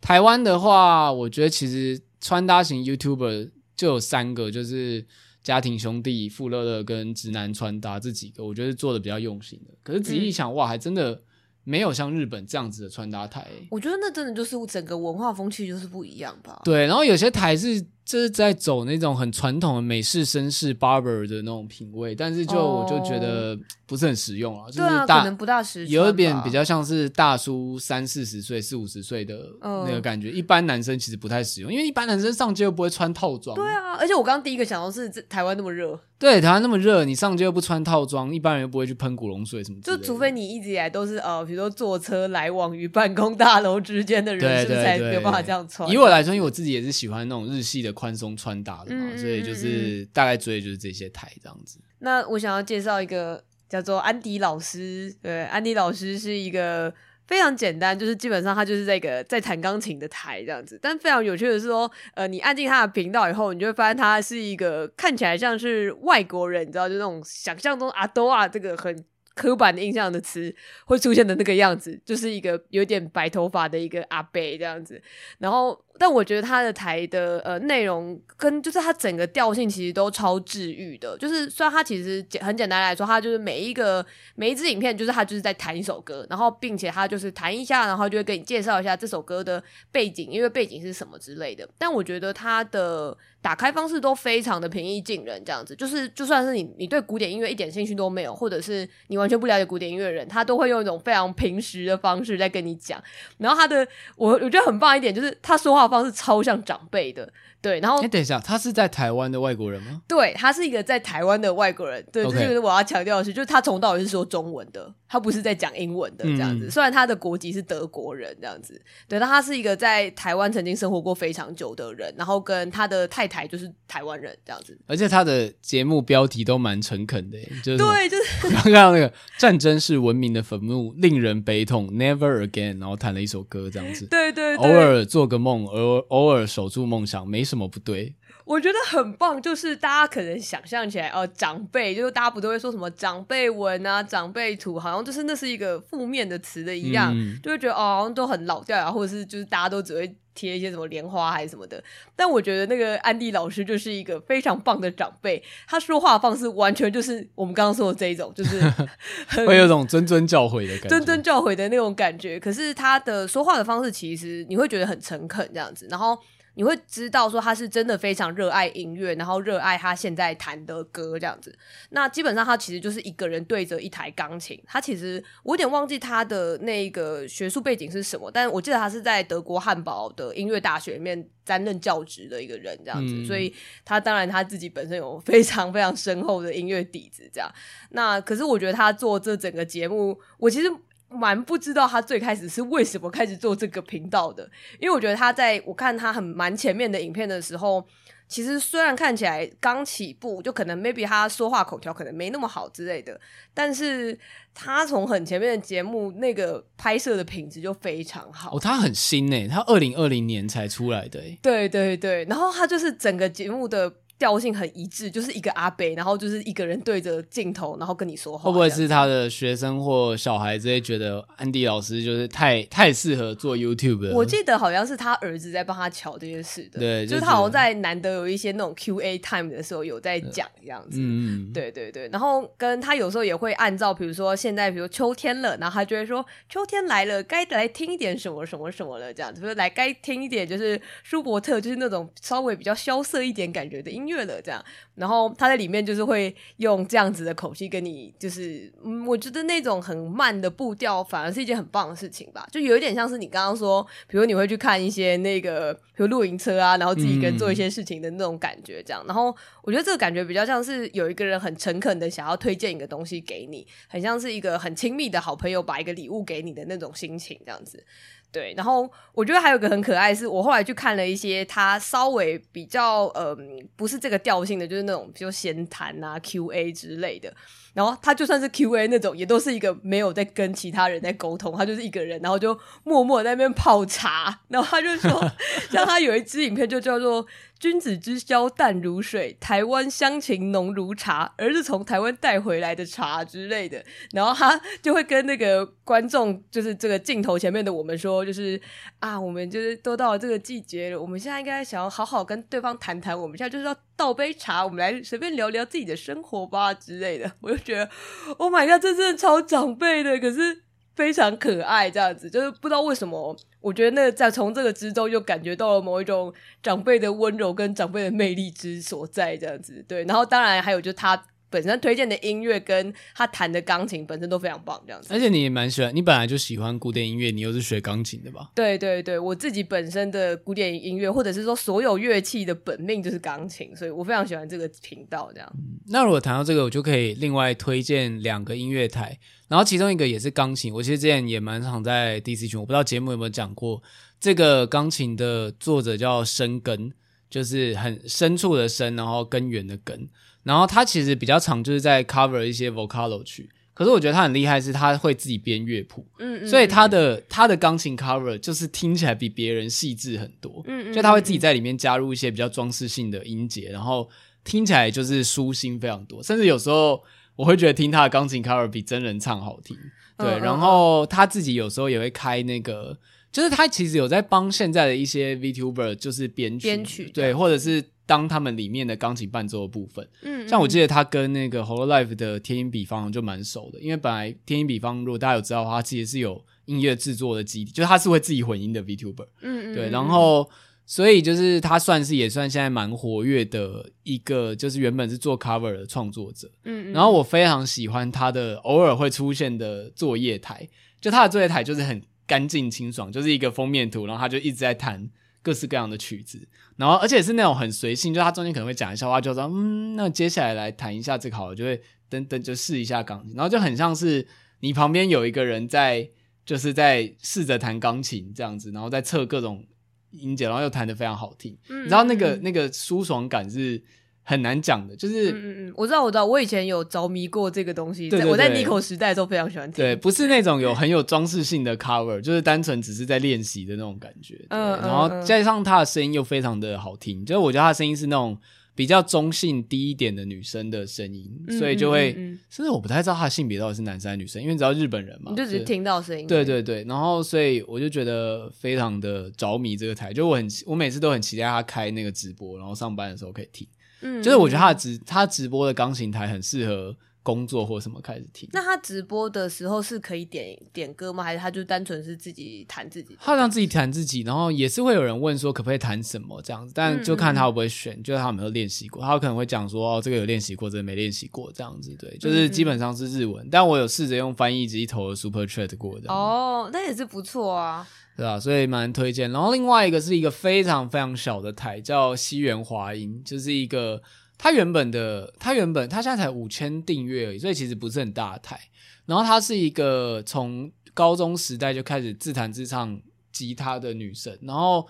[0.00, 5.06] 台湾的话，我觉得其实穿搭型 YouTuber 就有三个，就是
[5.42, 9.74] 家庭兄弟、富乐乐跟直男穿搭这几个，我觉得做的比较用心的。
[9.82, 11.22] 可是仔细一想，嗯、哇，还真的。
[11.64, 16.62] 没有像日本这样子的穿搭台，我觉得那真的就是整个文化风气就是不一样吧。
[16.64, 33.54] 对，然后有些台是就是在走那种很传统的美式绅士 barber 的那种品味，但是就、哦、我就觉得不是很实用啊，就是大可能不大实，有一点比较像是大叔三四十岁、四五十岁的那个感觉，嗯、一般男生其实不太实用，因为一般男生上街又不会穿套装。
[33.54, 35.96] 对啊，而且我刚刚第一个想到是台湾那么热。
[36.18, 39.80] 对，台湾那么热，你上街又不穿套装，一般人又不会去喷古龙水什么。
[39.82, 45.88] 就除非你一直以来都是呃，比如说坐车来往于办公大楼之间的人，是不是才没有办法这样穿？
[45.88, 51.78] 以我来说，因为我自己也是喜欢那种日系的宽松穿搭的嘛，嗯、所以就是大概追的就是这些台这样子。
[51.98, 56.92] 那我想要介绍一个叫做安迪老师，对，安迪老师是一个。
[57.30, 60.76] 非常简单，就是基本上他就是这个在弹钢琴的台这样子。
[60.82, 69.04] 但非常有趣的是说，呃，你按进他的频道以后，你就会发现他是一个看起来像是外国人，你知道，就那种想象中阿多啊这个很
[69.36, 70.52] 刻板的印象的词
[70.86, 75.00] 会出现的那个样子，就是一个有点白头发的一个阿伯这样子。
[75.38, 81.14] 然后，但我觉得他的台的呃内容跟就是他整个调性其实都超治愈的。
[81.18, 91.68] 就是虽然他其实简很简单来说，他就是每一个每一支影片就是他就是在弹一首歌，然后并且他就是弹一下，然后就会给你介绍一下这首歌的背景，因为背景是什么之类的。
[91.76, 102.98] 但我觉得他的打开方式都非常的平易近人，这样子就是就算是你你对古典音乐一点兴趣都没有，或者是你完全不了解古典音乐的人，他都会用一种非常平实的方式在跟你讲。
[103.36, 103.86] 然后他的
[104.16, 107.30] 我我觉得很棒一点就是他说话方是超像长辈的。
[107.62, 110.00] 对，然后哎，等一下，他是在台湾的外国人吗？
[110.08, 112.04] 对，他是一个在台湾的外国人。
[112.12, 116.66] 对.这就是我要强调的是，就是他从到底是说中文的，他不是在讲英文的这样子。
[116.66, 124.78] 嗯、虽然他的国籍是德国人这样子，对，但他是一个在台湾曾经生活过非常久的人，然后跟他的太太就是台湾人这样子。
[124.86, 134.06] 而且他的节目标题都蛮诚恳的，就是对，就是 刚刚那个战争是文明的坟墓，令人悲痛，Never Again，然后弹了一首歌这样子。
[134.06, 138.14] 对，对对，偶尔做个梦，偶偶尔守住梦想，没什么不对。
[138.46, 151.80] 我觉得很棒，就是大家可能想象起来，哦，长辈，就是大家不都会说什么长辈文啊、长辈图，好像就是那是一个负面的词的一样，嗯、就会觉得哦，好像都很老掉啊，或者是就是大家都只会贴一些什么莲花还是什么的。
[152.16, 158.60] 但我觉得那个安迪老师就是一个非常棒的长辈，他说话方式完全就是我们刚刚说的这一种，就是
[159.46, 162.40] 会有种谆谆教诲的感觉，谆谆教诲的那种感觉。
[162.40, 166.18] 可是他的说话的方式，其实你会觉得很诚恳这样子，然后。
[166.60, 171.58] 你会知道说他是真的非常热爱音乐，然后热爱他现在弹的歌这样子。
[171.88, 174.62] 那基本上他其实就是一个人对着一台钢琴。
[174.66, 183.14] 他其实我有点忘记他的那个学术背景是什么，但我记得他是在德国汉堡的音乐大学里面担任教职的一个人这样子。
[183.14, 187.50] 嗯、所以他当然他自己本身有非常非常深厚的音乐底子这样。
[187.92, 190.70] 那可是我觉得他做这整个节目，我其实。
[191.10, 197.84] 蛮不知道他最开始是为什么开始做这个频道的，因为我觉得他在我看他很蛮前面的影片的时候，
[198.28, 203.20] 其实虽然看起来刚起步，就可能 maybe 他说话口条可能没那么好之类的，
[203.52, 204.16] 但是
[204.54, 208.56] 他从很前面的节目那个拍摄的品质就非常好。
[208.56, 211.38] 哦，他很新诶，他二零二零年才出来的诶。
[211.42, 213.92] 对对对，然后他就是整个节目的。
[214.20, 218.44] 调性很一致，就是一个阿伯，然后就是一个人对着镜头，然后跟你说话。
[218.44, 224.14] 会不会是他的学生或小孩之类觉得安迪老师就是太太适合做 YouTube 了？
[224.14, 230.98] 我记得好像是他儿子在帮他瞧这些事的，对，就是他好像在难得有一些那种 QA time 的时候有在讲这样子。
[231.00, 232.06] 嗯，对对对。
[232.12, 244.09] 然后跟他有时候也会按照，比如说现在比如秋天了，然后他就会说秋天来了，该来听一点什么什么什么了这样子，就是来该听一点就是舒伯特，就是那种稍微比较萧瑟一点感觉的音乐。
[244.10, 244.62] 乐了这样，
[244.96, 259.02] 然后他在里面就是会用这样子的口气跟你，就是嗯，我觉得那种很慢的步调反而是一件很棒的事情吧，就有一点像是你刚刚说，比如你会去看一些那个，比如露营车啊，然后自己跟做一些事情的那种感觉，这样。
[259.06, 267.84] 然后我觉得这个感觉比较像是有一个人很诚恳的想要推荐一个东西给你，很像是一个很亲密的好朋友把一个礼物给你的那种心情，这样子。
[268.32, 277.34] 对，然后我觉得还有个很可爱，是我后来去看了一些他稍微比较嗯，不是这个调性的，就是那种比如闲谈啊、Q&A 之类的。
[277.72, 284.40] 然后他就算是 Q&A 那种，也都是一个没有在跟其他人在沟通，他就是一个人，然后就默默在那边泡茶。
[284.48, 285.30] 然后他就说，
[285.70, 287.26] 像他有一支影片就叫做。
[287.60, 293.84] 君子之交淡如水，台湾乡情浓如茶，而是从台湾带回来的茶之类的。
[294.12, 298.58] 然后他就会跟那个观众，就是这个镜头前面的我们说，就是
[298.98, 307.30] 啊，我们就是都到了这个季节了，我们现在应该想要好好跟对方谈谈，我们现在就是要倒杯茶，我们来随便聊聊自己的生活吧之类的。
[307.42, 307.90] 我就觉得
[308.38, 310.62] ，Oh my god，这真的超长辈的，可是。
[310.96, 316.30] 非常可爱，这样子就是不知道为什么，我觉得那在从这个之中就感觉到了某一种
[316.62, 320.04] 长辈的温柔跟长辈的魅力之所在，这样子对。
[320.04, 321.16] 然后当然还有就是他
[321.50, 325.08] 本身推荐的音乐跟他弹的钢琴本身都非常棒，这样子。
[325.12, 328.52] 而且你也蛮喜欢，你本来就喜欢古典音乐，你又是学钢琴的吧？
[328.54, 335.30] 对对对，我自己本身的古典音乐或者是说所有乐器的本命就是钢琴，所以我非常喜欢这个频道。
[335.34, 339.18] 这样，嗯，那如果谈到这个，我就可以另外推荐两个音乐台。
[339.48, 343.82] 然后其中一个也是钢琴，我其实之前也蛮常在 DC 群，我不知道节目有没有讲过。
[344.20, 346.92] 这个钢琴的作者叫深根，
[347.28, 350.08] 就是很深处的深，然后根源的根。
[350.42, 364.08] 然后他其实比较常就是在 cover 一些 vocalo 曲，可是我觉得他很厉害，是他会自己编乐谱，嗯，嗯，所以他的他的钢琴 cover 就是听起来比别人细致很多，嗯，嗯，就他会自己在里面加入一些比较装饰性的音节，然后
[364.44, 367.02] 听起来就是舒心非常多，甚至有时候。
[367.36, 369.74] 我会觉得听他的钢琴 cover 比真人唱好听。
[370.18, 372.94] 对，然后他自己有时候也会开那个，
[373.32, 380.04] 就是他其实有在帮现在的一些 VTuber 就是编曲，编曲对，或者是当他们里面的钢琴伴奏的部分。
[380.22, 389.28] 嗯，像我记得他跟那个 Hololive 的天音比方就蛮熟的，因为本来天音比方如果大家有知道的话，他其实是有音乐制作的基底，就是他是会自己混音的 VTuber。
[389.42, 390.50] 嗯嗯，对，嗯然后
[390.86, 396.50] 所以就是他算是也算现在蛮活跃的一个，就是原本是做 cover 的创作者。
[396.64, 400.68] 嗯，嗯然后我非常喜欢他的偶尔会出现的作业台，
[401.00, 405.08] 就他的作业台就是很干净清爽，就是一个封面图，然后他就一直在弹
[405.42, 414.26] 各式各样的曲子，然后而且是那种很随性，就他中间可能会讲一下话，就说嗯，那接下来来弹一下这个好了，就会等等就试一下钢琴，然后就很像是
[414.60, 416.10] 你旁边有一个人在，
[416.44, 419.64] 就是在试着弹钢琴这样子，然后在测各种
[420.10, 422.42] 音节，然后又弹得非常好听，嗯你知道那个嗯。
[422.42, 423.82] 那个舒爽感是
[424.22, 425.32] 很难讲的，就是。
[425.32, 428.08] 嗯嗯嗯，我知道，我知道，我以前有着迷过这个东西。
[428.08, 429.84] 对对对我在 Nico 时代的时候非常喜欢听。
[429.84, 434.34] 对，不是那种有很有装饰性的 cover，就是单纯只是在练习的那种感觉。
[434.48, 438.36] 嗯嗯然后嗯加上他的声音又非常的好听，就是我觉得他的声音是那种
[438.74, 446.26] 比较中性低一点的女生的声音，嗯所以就会，嗯甚至我不太知道他的性别到底是男生还是女生，因为你知道日本人嘛，你就只是听到声音。
[446.26, 453.66] 对对对，然后所以我就觉得非常的着迷这个台，就我很我每次都很期待他开那个直播，然后上班的时候可以听。
[454.00, 458.48] 嗯，就是我觉得他直他直播的钢琴台很适合工作或什么开始听。
[458.52, 461.22] 那他直播的时候是可以点点歌吗？
[461.22, 463.20] 还是他就单纯是自己弹自己的？
[463.22, 477.86] 他让自己弹自己，然后也是会有人问说可不可以弹什么这样子，但就看他会不会选，嗯就是他有没有练习过，他可能会讲说哦，这个有练习过，这个没练习过这样子，对，就是基本上是日文，但我有试着用翻译机投了 Super Chat 过的，哦，那也是不错啊。
[478.20, 478.38] 对吧？
[478.38, 479.32] 所以蛮推荐。
[479.32, 484.02] 然后另外一个是一个非常非常小的台，叫西园华音，就是一个
[484.36, 488.60] 它原本的，它原本它现在才五千订阅而已，所以其实不是很大的台。
[489.06, 493.00] 然后她是一个从高中时代就开始自弹自唱
[493.32, 494.38] 吉他的女生。
[494.42, 494.86] 然后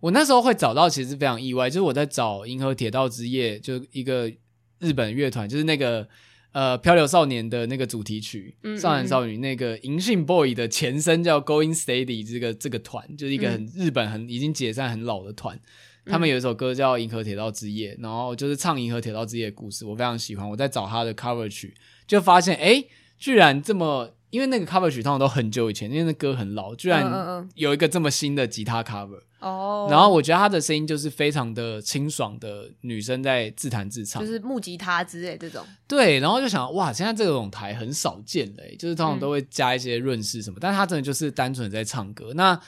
[0.00, 4.32] 我那时候会找到，其实非常意外，就是我在找《银河铁道之夜》，就一个
[4.78, 6.08] 日本乐团，就是那个。
[6.52, 15.58] 呃，漂流少年的那个主题曲，嗯少男少女那个银杏 boy 的前身叫 Going Steady，这个这个团就是一个很、嗯日本很已经解散很老的团。
[16.06, 20.48] 他们有一首歌叫《银河铁道之夜》，然后就是唱《银河铁道之夜》的故事，我非常喜欢。
[20.48, 21.72] 我在找他的 cover 曲，
[22.06, 22.84] 就发现哎，
[23.18, 29.20] 居然这么，因为那个 cover 曲通常都很久以前，因为那歌很老，居然嗯有一个这么新的吉他 cover。
[29.40, 35.64] 哦，然后我觉得他的声音就是非常的清爽的女生在自弹自唱，就是木吉他之类这种。
[35.88, 42.34] 对，然后就想哇，现在这种台很少见嘞，就是通常都会加一些润饰什么，嗯、但他真的就是单纯在唱歌。
[42.34, 42.60] 那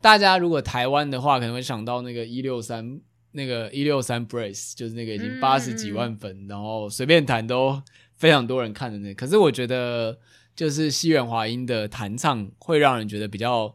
[0.00, 3.00] 大家如果台湾的话，可能会想到那个一六三，
[3.32, 7.82] 那个一六三 Brace，就是那个已经八十几万粉，嗯、然后随便弹都
[8.14, 9.14] 非常多人看的那个。
[9.14, 10.16] 可是我觉得，
[10.60, 13.74] 就是西园华音的弹唱会让人觉得比较，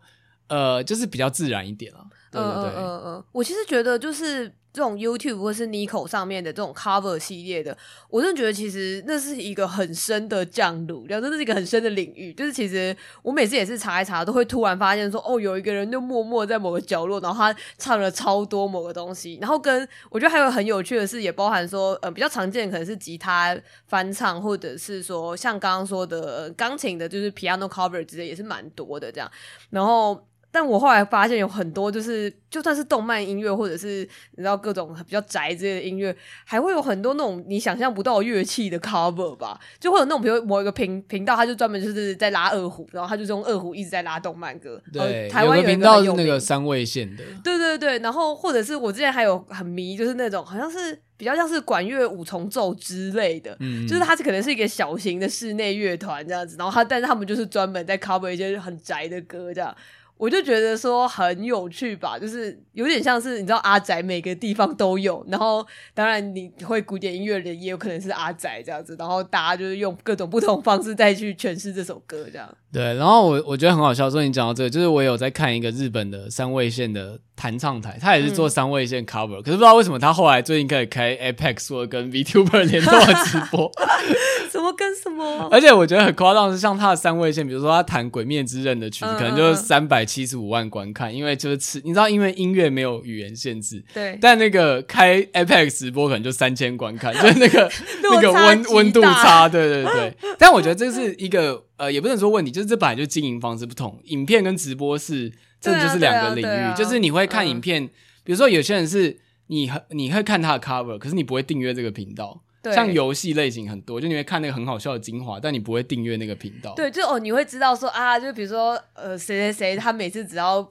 [0.50, 2.06] 呃，就是比较自然一点啊。
[2.32, 7.76] 对对对，嗯嗯，我其实觉得就是这种 YouTube 或是 Nico 上面的这种 cover 系列的，
[8.10, 12.34] 我真的觉得其实那是一个很深的降路，然后这是一个很深的领域。
[12.34, 19.38] 就是其实我每次也是查一查，都会突然发现说，哦，有一个人就默默在某个角落，然后他唱了超多某个东西。
[19.40, 23.58] 然后跟我觉得还有很有趣的是，也包含说，呃，比较常见可能是吉他
[23.88, 29.32] 翻唱，或者是说像刚刚说的、呃、钢琴的，就是 piano cover 之类也是蛮多的这样。
[29.70, 30.22] 然后。
[30.56, 44.82] 但我后来发现有很多，就是就算是动漫音乐，或者是你知道各种比较宅之类的音乐，还会有很多那种你想象不到乐器的 cover 吧，就会有那种比如某一个频频道，他就专门就是在拉二胡，然后他就是用二胡一直在拉动漫歌。
[44.94, 47.24] 对，台湾有频道是那个三味线的。
[47.44, 59.76] 对对对，然后或者是我之前还有很迷，就是那种好像是比较像是管乐五重奏之类的，嗯，就是它是可能是一个小型的室内乐团这样子，然后他但是他们就是专门在 cover 一些很宅的歌这样。
[60.18, 72.48] 我就觉得说很有趣吧，就是有点像是你知道阿宅每个地方都有，然后当然你会古典音乐人也有可能是阿宅这样子，然后大家就是用各种不同方式再去诠释这首歌这样。
[72.72, 83.72] 对，然后我我觉得很好笑，所以你讲到这个，就是我有在看一个日本的三味线的弹唱台，他也是做三位线 cover，、嗯、可是不知道为什么他后来最近开始开 Apex 或者跟 VTuber 联动的直播，
[84.52, 85.50] 什么跟什么？
[85.52, 97.72] 而且我觉得很夸张的是，像他的三位线，比如说他弹《鬼灭之刃》的曲子，嗯、可能就是三百七十五万观看，因为就是吃，你知道，因为音乐没有语言限制，对，但那个开 Apex 直播可能就三千观看， 就是那个
[98.04, 100.14] 那个温温度差，对对对。
[100.38, 107.90] 但我觉得这是一个呃，也不能说问题，就是这本来就经营方式不同，影片跟直播是这就是两个领域，啊啊啊、就是你会看影片，嗯、
[108.24, 112.42] 比如说有些人是你你会看他的 cover，可是你不会订阅这个频道。
[112.62, 116.74] 对像游戏类型很多，就你会看那个很好笑的精华，但你不会订阅那个频道。
[116.74, 120.68] 对，就哦，你会知道说啊，就比如说呃，谁谁谁，他每次只要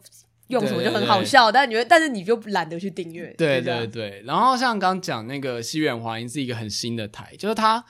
[0.49, 3.33] 用什么就很好笑，但你会，但是你就懒得去订阅。
[3.39, 7.85] 对对对，然后像刚讲那个西园华音是一个很新的台，就是他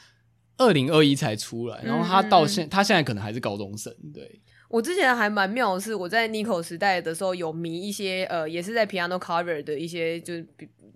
[0.59, 3.91] 二零二一才出来，然后他到现、嗯、他现在可能还是高中生。
[4.13, 4.43] 对，
[4.75, 10.47] 我之前还蛮妙的是，我在 Nico 时代的时候有迷一些呃，也是在 Piano Cover 的一些就是。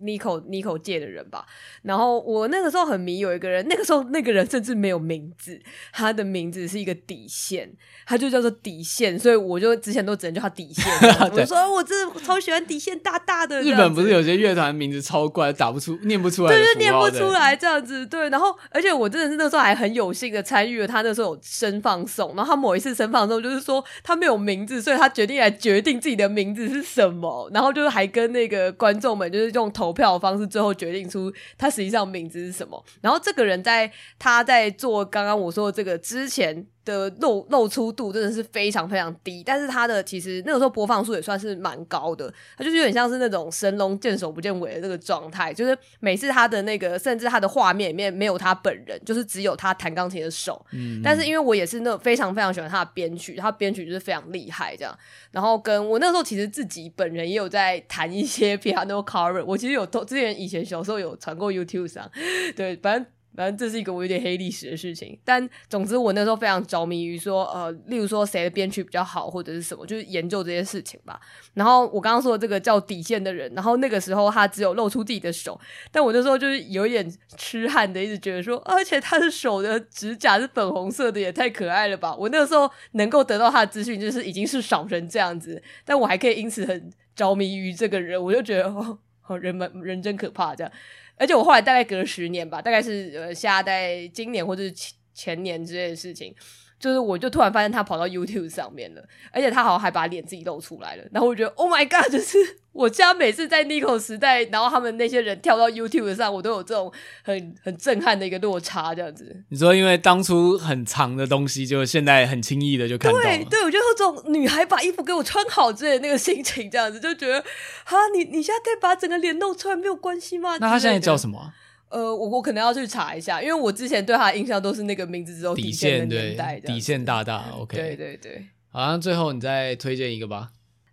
[0.01, 1.45] Nico Nico 界的人吧，
[1.83, 5.61] 然后我那个时候很迷有一个人，那个时候那个人甚至没有名字，
[5.93, 7.69] 他的名字是一个底线，
[8.07, 10.85] 他就叫做底线，所以我就之前都只能叫他底线。
[11.35, 13.61] 我说我真的超喜欢底线大大的。
[13.61, 18.07] 日本不是有些乐团名字超怪，打不出、念不出来，对，就念不出来这样子。
[18.07, 32.83] 对，然后而且我真的是那时候还很有幸的参与了他那时候有声放送，然后他某一次声放送就是说他没有名字，所以他决定来决定自己的名字是什么，然后就是还跟那个观众们就是用投票的方式，最后决定出他实际上名字是什么。
[33.01, 36.67] 然后这个人在他在做刚刚我说的这个之前。
[36.89, 50.65] 的露露出度真的是非常非常低，但是他的其实那个时候播放数也算是蛮高的，他就是有点像是那种神龙见首不见尾的那个状态，就是每次他的那个甚至他的画面里面没有他本人，就是只有他弹钢琴的手。
[50.73, 54.99] 嗯，但是因为我也是那种非常非常喜欢他的编曲，他编曲就是非常厉害这样。
[55.31, 62.11] 然后跟我那个时候其实自己本人也有在弹一些 piano cover，我其实有都之前以前小时候有传过 YouTube 上，
[62.57, 63.07] 对，反正。
[63.39, 71.21] 反正这是一个我有点黑历史的事情，但总之我那时候非常着迷于说，呃，例如说谁的编曲比较好，或者是什么，就是研究这些事情吧。
[71.55, 75.57] 然后我刚刚说这个叫底线的人，然后那个时候他只有露出自己的手，
[75.93, 82.13] 但我那时候就是有一点痴汉的，一直觉得说，而且他的手的指甲是粉红色的，也太可爱了吧！
[82.17, 90.73] 我那时候能够得到他的资讯，就是已经是少成这样子，但我还可以因此很着迷于这个人，我就觉得哦，人们人真可怕这样。
[91.19, 96.35] 而且我后来大概隔了十年吧，大概是呃下在今年或者是前前年之类的事情。
[96.79, 99.03] 就是，我就突然发现他跑到 YouTube 上面了，
[99.33, 101.05] 而且他好像还把脸自己露出来了。
[101.11, 102.13] 然后我觉得，Oh my God！
[102.13, 102.39] 就是
[102.73, 106.93] 我家每次在 Nico 时代，然后他们那些人跳到 YouTube 上，我都有这种
[107.25, 109.45] 很很震撼的一个落差，这样子。
[109.49, 113.25] 你说，因为当初很长的东西，就现在很轻易的就看到了。
[113.25, 117.43] 对对，我就有这种女孩把衣服给我穿好之类的那个心情，这样子就觉得，
[117.85, 120.57] 哈，你你现在可以把整个脸露出来，没有关系吗？
[120.61, 121.53] 那他现在叫什么？
[121.91, 130.51] 呃，我我可能要去查一下，因为我之前对他的印象都是那个名字只有底线的年代，底线大大，OK，对对对，好，像最后你再推荐一个吧。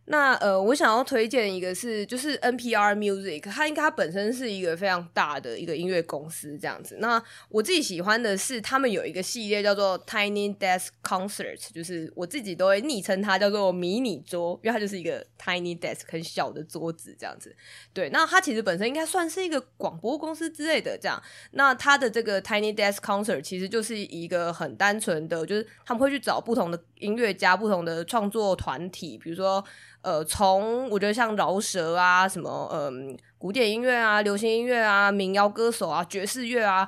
[0.07, 6.97] 那呃，我想要推荐一个是，就是 NPR Music，它应该它本身是一个非常大的一个音乐公司这样子。
[6.99, 17.55] 那我自己喜欢的是，他们有一个系列叫做 Tiny Desk Concert，就是我自己都会昵称它叫做迷你桌，因为它就是一个 Tiny Desk 很小的桌子这样子。
[17.91, 21.19] 对，那它其实本身应该算是一个广播公司之类的这样。
[21.53, 29.65] 那它的这个 Tiny Desk Concert 其实就是一个很单纯的，就是他们会去找不同的音乐家、不同的创作团体，比如说。
[30.05, 36.87] 呃，从我觉得像饶舌啊，什么嗯、呃，古典音乐啊，流行音乐啊，民谣歌手啊，爵士乐啊，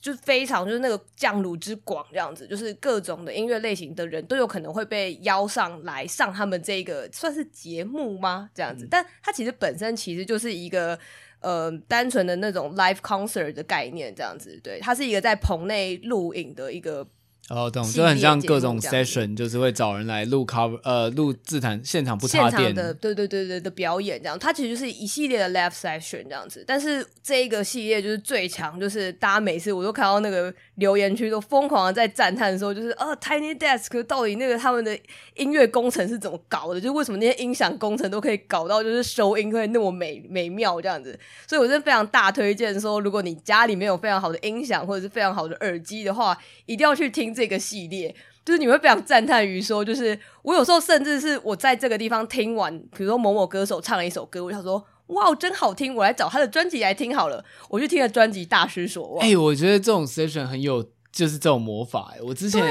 [0.00, 8.48] 就非常就是那个降鲁之广这样子，就是各种的音乐类型的人都有可能会被邀上来上他们这个算是节目吗？
[8.54, 10.98] 这样子，嗯、但它其实本身其实就是一个
[11.40, 17.06] 呃单纯的那种 live concert 的概念这样子，对，它是一个在棚内录影的一个。
[17.50, 24.38] 哦，懂，就很像各种 session，就是会找人来录 cover，呃，录自弹现场不插电的，对对对对的表演这样。
[24.38, 26.64] 它其实就是一系列的 live session 这样子。
[26.66, 34.98] 但是这一个系列就是最强，就是大家每次我都看到那个留言区都疯狂的在赞叹说，就是啊，Tiny Desk 到底那个他们的
[35.34, 36.80] 音乐工程是怎么搞的？
[36.80, 41.18] 就为什么那些音响工程都可以搞到就是收音会那么美美妙这样子？
[41.46, 46.34] 所以我真的非常大推荐说，如果你家里面有非常好的音响或者是非常好的耳机的话，
[46.64, 47.33] 一定要去听。
[47.34, 48.14] 这个系列
[48.44, 57.44] 就是你会非常赞叹于说，就是我有时候甚至是我在这个地方听完，比如说某某歌手唱了一首歌，我想说哇，真好听，我来找他的专辑来听好了。
[57.68, 59.18] 我就听了专辑《大失所望》。
[59.22, 62.14] 哎、欸，我觉得这种 session 很有，就是这种魔法。
[62.22, 62.62] 我之前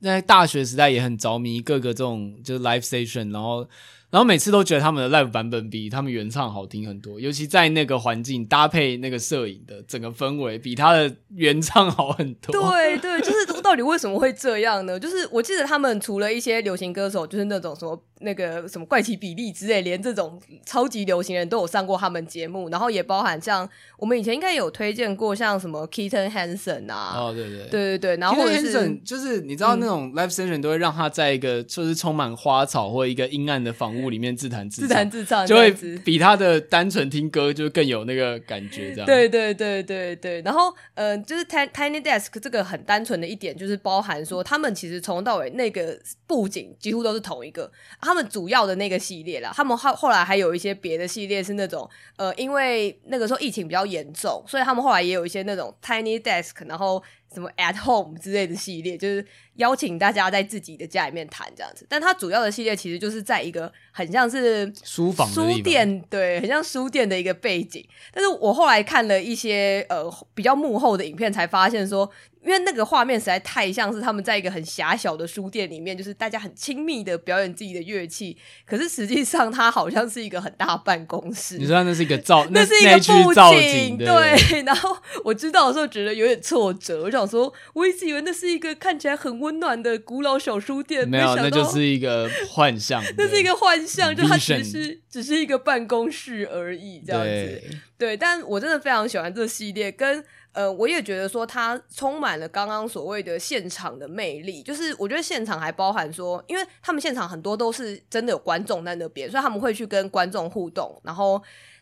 [0.00, 3.66] 在大学时代也很着迷各个这种就是 live session，然后。
[4.08, 12.52] 然后每次都觉得他们的 live 版本比他们原唱好听很多，尤其在那个环境搭配那个摄影的整个氛围，比他的原唱好很多。
[12.52, 13.35] 对对，就是
[13.66, 14.98] 到底为什么会这样呢？
[14.98, 35.72] 就是我记得他们除了一些流行歌手，就是那种什么那个什么怪奇比利之类，连这种超级流行人都有上过他们节目，然后也包含像我们以前应该有推荐过，像什么 Keaton Hansen 啊，哦对对对对对，然后或者是 Hansen 就是你知道那种 live session 都会让他在一个就是充满花草或一个阴暗的房屋里面自弹自自弹自唱，就会
[36.04, 39.06] 比他的单纯听歌就更有那个感觉，这样。
[39.06, 57.02] 对对对对对，然后嗯、呃，就是 Tiny Desk 这个很单纯的一点，就是包含说他们其实从头到尾那个布景几乎都是同一个，他们主要的那个系列啦，他们后后来还有一些别的系列是那种呃，因为那个时候疫情比较严重，所以他们后来也有一些那种 Tiny Desk，然后。
[57.34, 59.22] 什么 at home 之类的系列，就是
[59.56, 61.84] 邀请大家在自己的家里面谈这样子。
[61.88, 67.84] 但它主要的系列其实就是在一个很像是书房、书店，对，很像书店的一个背景。
[68.14, 72.08] 但是我后来看了一些呃比较幕后的影片，才发现说。
[72.46, 78.36] 因为那个画面实在太像是他们在一个很狭小的书店里面，就是大家很亲密的表演自己的乐器。
[78.64, 81.58] 可是实际上，它好像是一个很大办公室。
[81.58, 84.62] 你说那是一个造， 那是一个布景，对，对。
[84.62, 93.02] 然后我知道的时候觉得有点挫折，我想说，我一直以为那是一个看起来很温暖的古老小书店，没有，那就是一个幻象。
[93.18, 97.62] 那是一个幻象，就它只是只是一个办公室而已，这样子。
[97.98, 100.24] 对，但我真的非常喜欢这个系列，跟。
[100.52, 111.38] 呃，我也觉得说它充满了刚刚所谓的现场的魅力，就是我觉得现场还包含说，因为他们现场很多都是真的有观众在那边，所以他们会去跟观众互动，然后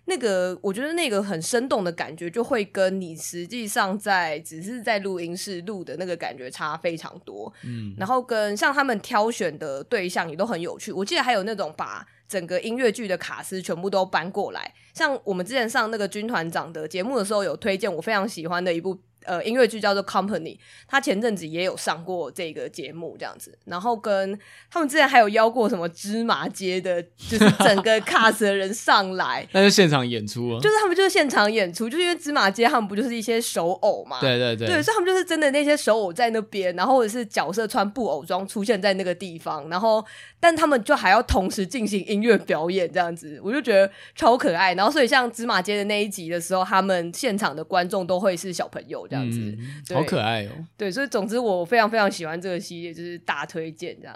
[0.06, 7.52] 那个我觉得那个很生动的感觉，就会跟你实际上在只是在录音室录的那个感觉差非常多。
[7.62, 12.04] 嗯，然后跟像他们挑选的对象也都很有趣，我记得还有那种把。
[12.28, 18.98] 整个音乐剧的卡司全部都搬过来，像我们之前上那个军团长的节目的时候，有推荐我非常喜欢的一部。
[19.26, 20.54] 呃，音乐剧叫做《Company》，
[20.86, 23.58] 他前阵子也有上过这个节目，这样子。
[23.64, 24.38] 然后跟
[24.70, 30.60] 他们之前还有邀过什么芝麻街的，就是整个 cast 的人上来， 那就现场演出啊。
[30.60, 34.20] 就是他们就是现场演出，就是因为芝麻街他们不就是一些手偶嘛？
[34.20, 40.04] 对对对，对，所以他们就是真的那些手偶在那边，然后或者是角色穿布偶装出现在那个地方，然后
[40.44, 44.74] 但他们就还要同时进行音乐表演，这样子，我就觉得超可爱。
[44.74, 49.08] 然后所以像芝麻街的那一集的时候，他们现场的观众都会是小朋友。
[49.08, 50.50] 这样子，嗯，好可爱哦！
[50.76, 54.14] 对，所以总之我非常非常喜欢这个系列，就是大推荐这样。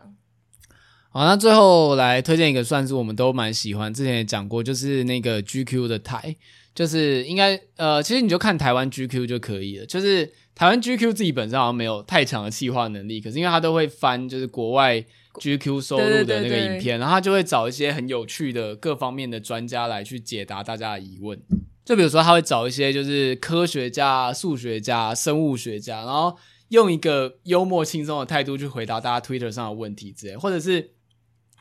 [1.08, 6.36] 好，那最后来推荐一个，算是我们都蛮喜欢，之前也讲过，就是那个 GQ 的台，
[6.74, 9.86] 就是应该呃，其实你就看台湾 GQ 就可以了。
[9.86, 15.02] 就是台湾 GQ 自己本身好像没有太强的企划能力，可是因为它都会翻，就是国外
[15.38, 21.40] GQ 收录的那个影片，然后他就会找一些很有趣的各方面的专家来去解答大家的疑问。
[21.84, 26.36] 就比如说，他会找一些就是科学家、数学家、生物学家，然后
[26.68, 30.90] 用一个幽默轻松的态度去回答大家 Twitter 上的问题之类，或者是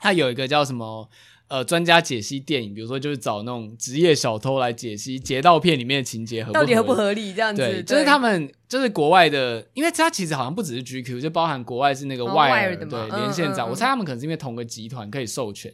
[0.02, 1.10] 他有一个叫什么
[1.48, 7.62] 呃专家解析电影，比如说就是找那种职业小偷来解析劫盗片里面的情节合不合理，到底合不合理这样子。
[7.62, 15.74] 对，对就是他们就是国外的，因为他其实好像不只是 GQ，就包含国外是那个 Wire、哦、对连线长、嗯嗯嗯，我猜他们可能是因为同个集团可以授权，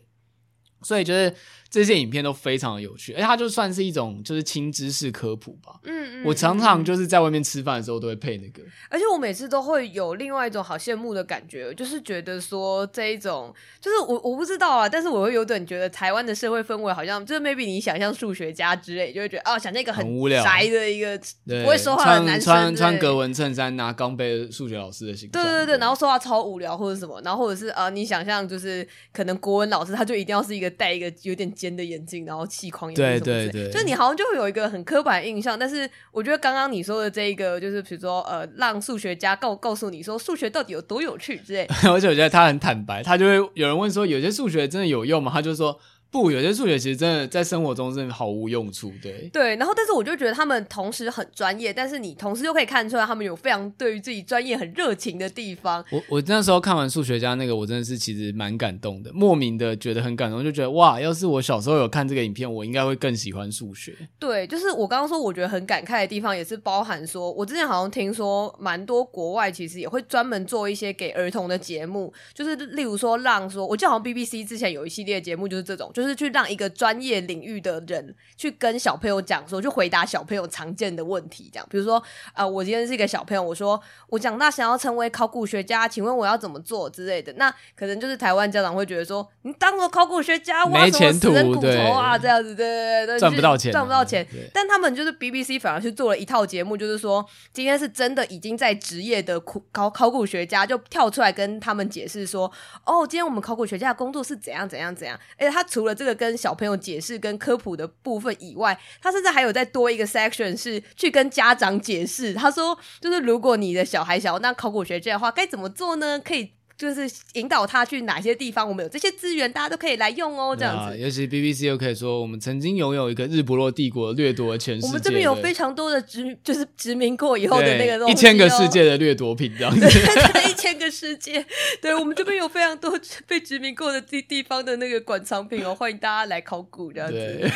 [0.81, 1.33] 所以就是。
[1.73, 5.79] 这些影片都非常的有趣，而且它就算是一种就是轻知识科普吧。
[5.85, 13.51] 嗯嗯，我常常就是在外面吃饭的时候都会配那个，而且我每次都会有另外一种好羡慕的感觉，就是觉得说这一种
[13.81, 20.43] 就是我我不知道啊，但是我会有点觉得台湾的社会氛围好像就是 maybe 你想象数学家之类，就会觉得哦，想那个很无聊。
[20.43, 21.19] 宅的一个
[21.63, 35.57] 不会说话的男生，穿穿格纹衬衫拿钢杯的数学老师的形象，对对对，对，然后说话超无聊或者什么，然后或者是啊、呃，你想象就是可能国文老师他就一定要是一个戴一个有点尖的眼镜，然后气框，对对对，就你好像就会有一个很刻板印象。
[35.57, 41.65] 但是我觉得刚刚你说的这一个，就是比如说呃，让数学家告告诉你说数学到底有多有趣之类。
[41.87, 45.31] 而且我觉得他很坦白，他就会有人问说，有些数学真的有用吗？
[45.33, 45.79] 他就说。
[46.13, 49.27] 不，有些数学其实真的在生活中真的毫无用处，对。
[49.33, 55.83] 对，然后但是我就觉得他们同时很专业，但是你同时又可以看出来他们有非常对于自己专业很热情的地方。
[55.89, 63.95] 我我那时候看完数学家那个，我真的是其实蛮感动的，莫名的觉得很感动，就觉得哇，要是我小时候有看这个影片，我应该会更喜欢数学。
[64.19, 94.27] 对，就是我刚刚说我觉得很感慨的地方，也是包含说，我之前好像听说蛮多国外其实也会专门做一些给儿童的节目，就是例如说让说，我记得好像 BBC 之前有一系列节目就是这种，就就是去让一个专业领域的人去跟小朋友讲说，去回答小朋友常见的问题，这样，比如说，呃，我今天是一个小朋友，我说我长大想要成为考古学家，请问我要怎么做之类的，那可能就是台湾家长会觉得说，你当个考古学家，挖什么死人骨头啊，这样子，对对对，赚不到钱，赚不到钱。
[94.53, 102.51] 但他们就是 BBC 反而去做了一套节目，就是说今天是真的已经在职业的考考古学家就跳出来跟他们解释说，
[102.85, 105.17] 哦，今天我们考古学家的工作是怎样怎样怎样。
[105.37, 112.33] 而且他除了这个跟小朋友解释跟科普的部分以外，他甚至还有再多一个 section 是去跟家长解释。
[112.33, 116.19] 他说，就是如果你的小孩想要那考古学界的话，该怎么做呢？
[116.19, 116.53] 可以。
[116.83, 120.53] 就是引导他去哪些地方，我们有这些资源，大家都可以来用哦。
[120.53, 124.87] 这样子，啊、尤其 BBC 又可以说，我们曾经拥有一个日不落帝国掠夺全世界。
[124.87, 129.79] 我们这边有非常多的殖，就是殖民过以后的那个东西、哦、一千个世界的掠夺品，这样子。
[129.79, 131.45] 对，一千个世界，
[131.81, 137.51] 对我们这边有非常多被殖民过的地地方的那个馆藏品哦，欢迎大家来考古这样子。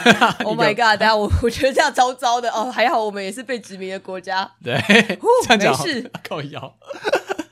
[0.45, 0.97] Oh my god！
[0.99, 4.49] 等下我我觉得这样糟糟的哦，还好我们也是被殖民的国家。
[4.63, 4.77] 对，
[5.19, 6.73] 呼没事， 靠腰。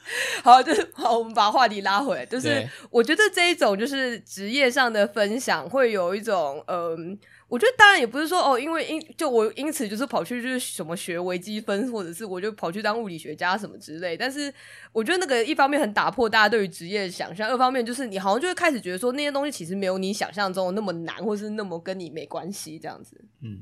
[0.43, 2.25] 好，就是好，我们把话题拉回来。
[2.25, 14.15] 就是我觉得这一种就是职业上的分享，会有一种嗯、呃，我觉得当然也不是说哦，因为因就我因此就是跑去就是什么学微积分，或者是我就跑去当物理学家什么之类。
[14.15, 14.53] 但是
[14.91, 23.19] 我觉得那个一方面很打破大家对于职业的想象，二方面就是你好像就会开始觉得说那些东西其实没有你想象中的那么难，或是那么跟你没关系这样子。
[23.41, 23.61] 嗯。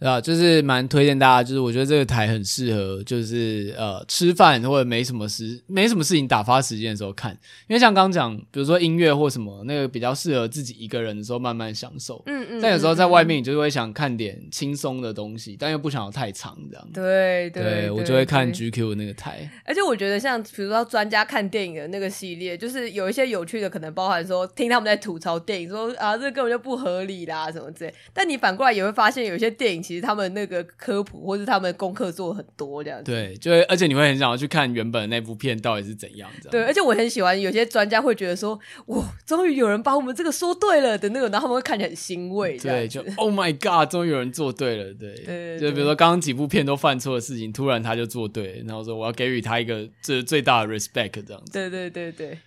[0.00, 7.32] 对啊，就是蛮推荐大家，就是我觉得这个台很适合，就是呃吃饭或者没什么事、没什么事情打发时间的时候看，
[7.66, 12.22] 因为像刚刚讲，比如说音乐或什么，那个比较适合自己一个人的时候慢慢享受。
[12.26, 12.60] 嗯嗯。
[12.60, 16.88] 但有时候在外面，你就会想看点轻松的东西，但又不想要太长这样。
[16.94, 17.62] 对对。
[17.62, 19.50] 对，我就会看 GQ 的那个台。
[19.64, 27.92] 而且我觉得像比如说专家看电影的那个系列，就是有一些有趣的，可能包含说听他们在吐槽电影，说啊这个根本就不合理啦什么之类。
[28.12, 29.87] 但你反过来也会发现，有一些电影。
[29.88, 36.50] 其实他们那个科普或是他们功课做很多这样子，对，就会而且你会很想要去看原本的那部片到底是怎样的。
[36.50, 42.58] 对，而且我很喜欢有些专家会觉得说，哇，终于有人把我们这个说对了的那个，然后他们会看起来很欣慰。
[42.58, 44.92] 对，就 Oh my God，终于有人做对了。
[44.92, 51.52] 对，就比如说刚刚几部片都犯错的事情，突然他就做对，然后说我要给予他一个最最大的 respect 这样子。
[51.52, 52.38] 对对对对。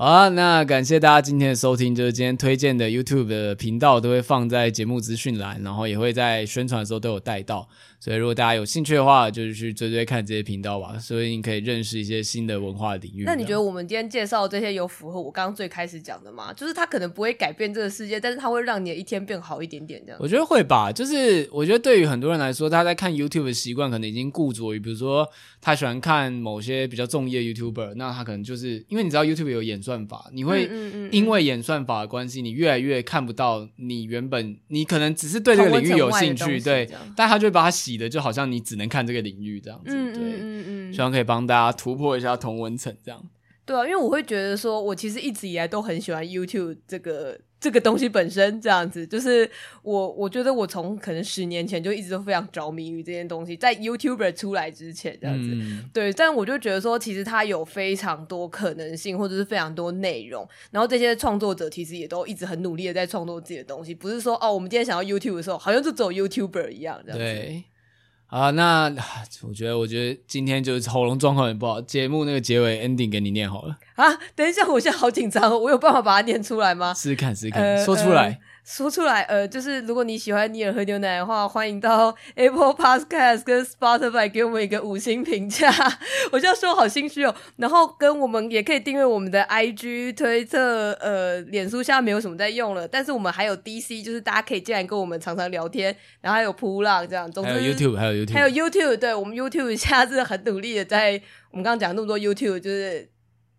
[0.00, 7.68] 好啊，那感谢大家今天的收听，就是今天推荐的 YouTube 的频道都会放在节目资讯栏，然后也会在宣传的时候都有带到。
[8.00, 13.24] 所以，如果大家有兴趣的话，就是去追追看这些频道吧，所以你可以认识一些新的文化领域。
[13.24, 16.50] 那你觉得我们今天介绍这些有符合我刚刚最开始讲的吗？
[16.54, 20.18] 就是它可能不会改变这个世界，但是它会让你的一天变好一点点，这样。
[20.18, 25.28] 我觉得会吧，就是我觉得对于很多人来说，他在看 YouTube 的习惯可能已经固着于，比如说
[25.60, 30.70] 他喜欢看某些比较综艺的 YouTuber，那他可能就是因为你知道 YouTube 有演算法，你会
[31.12, 38.60] 因为演算法的关系，你越来越看不到你原本你可能只是对这个领域有兴趣，对，但他就会把它洗的就好像你。
[38.70, 43.20] 只能看这个领域这样子，嗯对，嗯嗯嗯，希望可以帮大家突破一下同文层这样。
[43.64, 49.48] 对啊，因为我会觉得说，我其实一直以来都很喜欢 YouTube 这个这个东西本身这样子，就是
[49.82, 67.24] 我我觉得我从可能十年前就一直都非常着迷于这件东西，在 YouTuber 出来之前这样子，嗯、对，但我就觉得说，其实它有非常多可能性，或者是非常多内容，然后这些创作者其实也都一直很努力的在创作自己的东西，不是说哦，我们今天想要 YouTube 的时候，好像就只有 YouTuber 一样这样子。
[67.24, 67.64] 对。
[68.30, 68.92] 啊，那
[69.42, 73.76] 我觉得，我觉得今天就是喉咙状况也不好，节目那个结尾 ending 给你念好了。
[73.96, 76.94] 啊，等一下，我现在好紧张，我有办法把它念出来吗？
[76.94, 78.28] 试试看，试试看，呃、说出来。
[78.28, 85.72] 呃说出来，呃，就是如果你喜欢尼尔喝牛奶的话，欢迎到 Apple Podcast 跟 Spotify 给我们一个五星评价。
[86.30, 87.34] 我这样说好心虚哦。
[87.56, 95.94] 然后跟我们也可以订阅我们的 IG、推特、呃，脸书，现在没有什么在用了，但是我们还有 DC，就是大家可以进来跟我们常常聊天。
[96.20, 98.96] 然后还有扑浪这样，总之还有 YouTube，还有 YouTube，还有 YouTube。
[98.98, 103.08] 对，我们 YouTube 现在是很努力的，在我们刚刚讲那么多 YouTube，就是。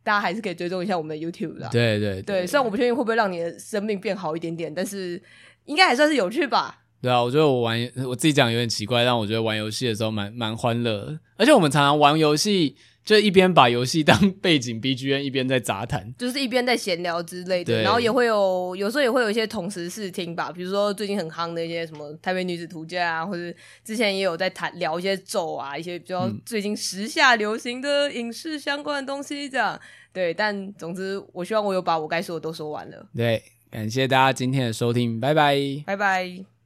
[0.04, 1.70] 大家还是可以追踪一下我们的 YouTube 的。
[1.72, 5.22] 对对对，对，虽然我不确定会不会让你的生命变好一点点，但是
[5.66, 6.80] 应该还算是有趣吧。
[7.02, 12.76] 对啊，我觉得我玩我自己讲有点奇怪，但我觉得玩游戏的时候蛮蛮欢乐，而且我们常常玩游戏。
[13.04, 17.82] 就一边把游戏当背景 BGM， 一边在杂谈，就是一边在闲聊之类的。
[17.82, 29.76] 然后也会有，有时候也会有一些同时试听吧，比如说最近很夯的一些什么《台北女子图鉴》啊，或者之前也有在谈聊一些咒啊，一些比较最近时下流行的影视相关的东西这样。
[29.76, 29.82] 嗯、
[30.14, 33.08] 对，但总之，我希望我有把我该说的都说完了。
[33.16, 33.42] 对，
[33.72, 36.51] 感谢大家今天的收听，拜拜，拜拜。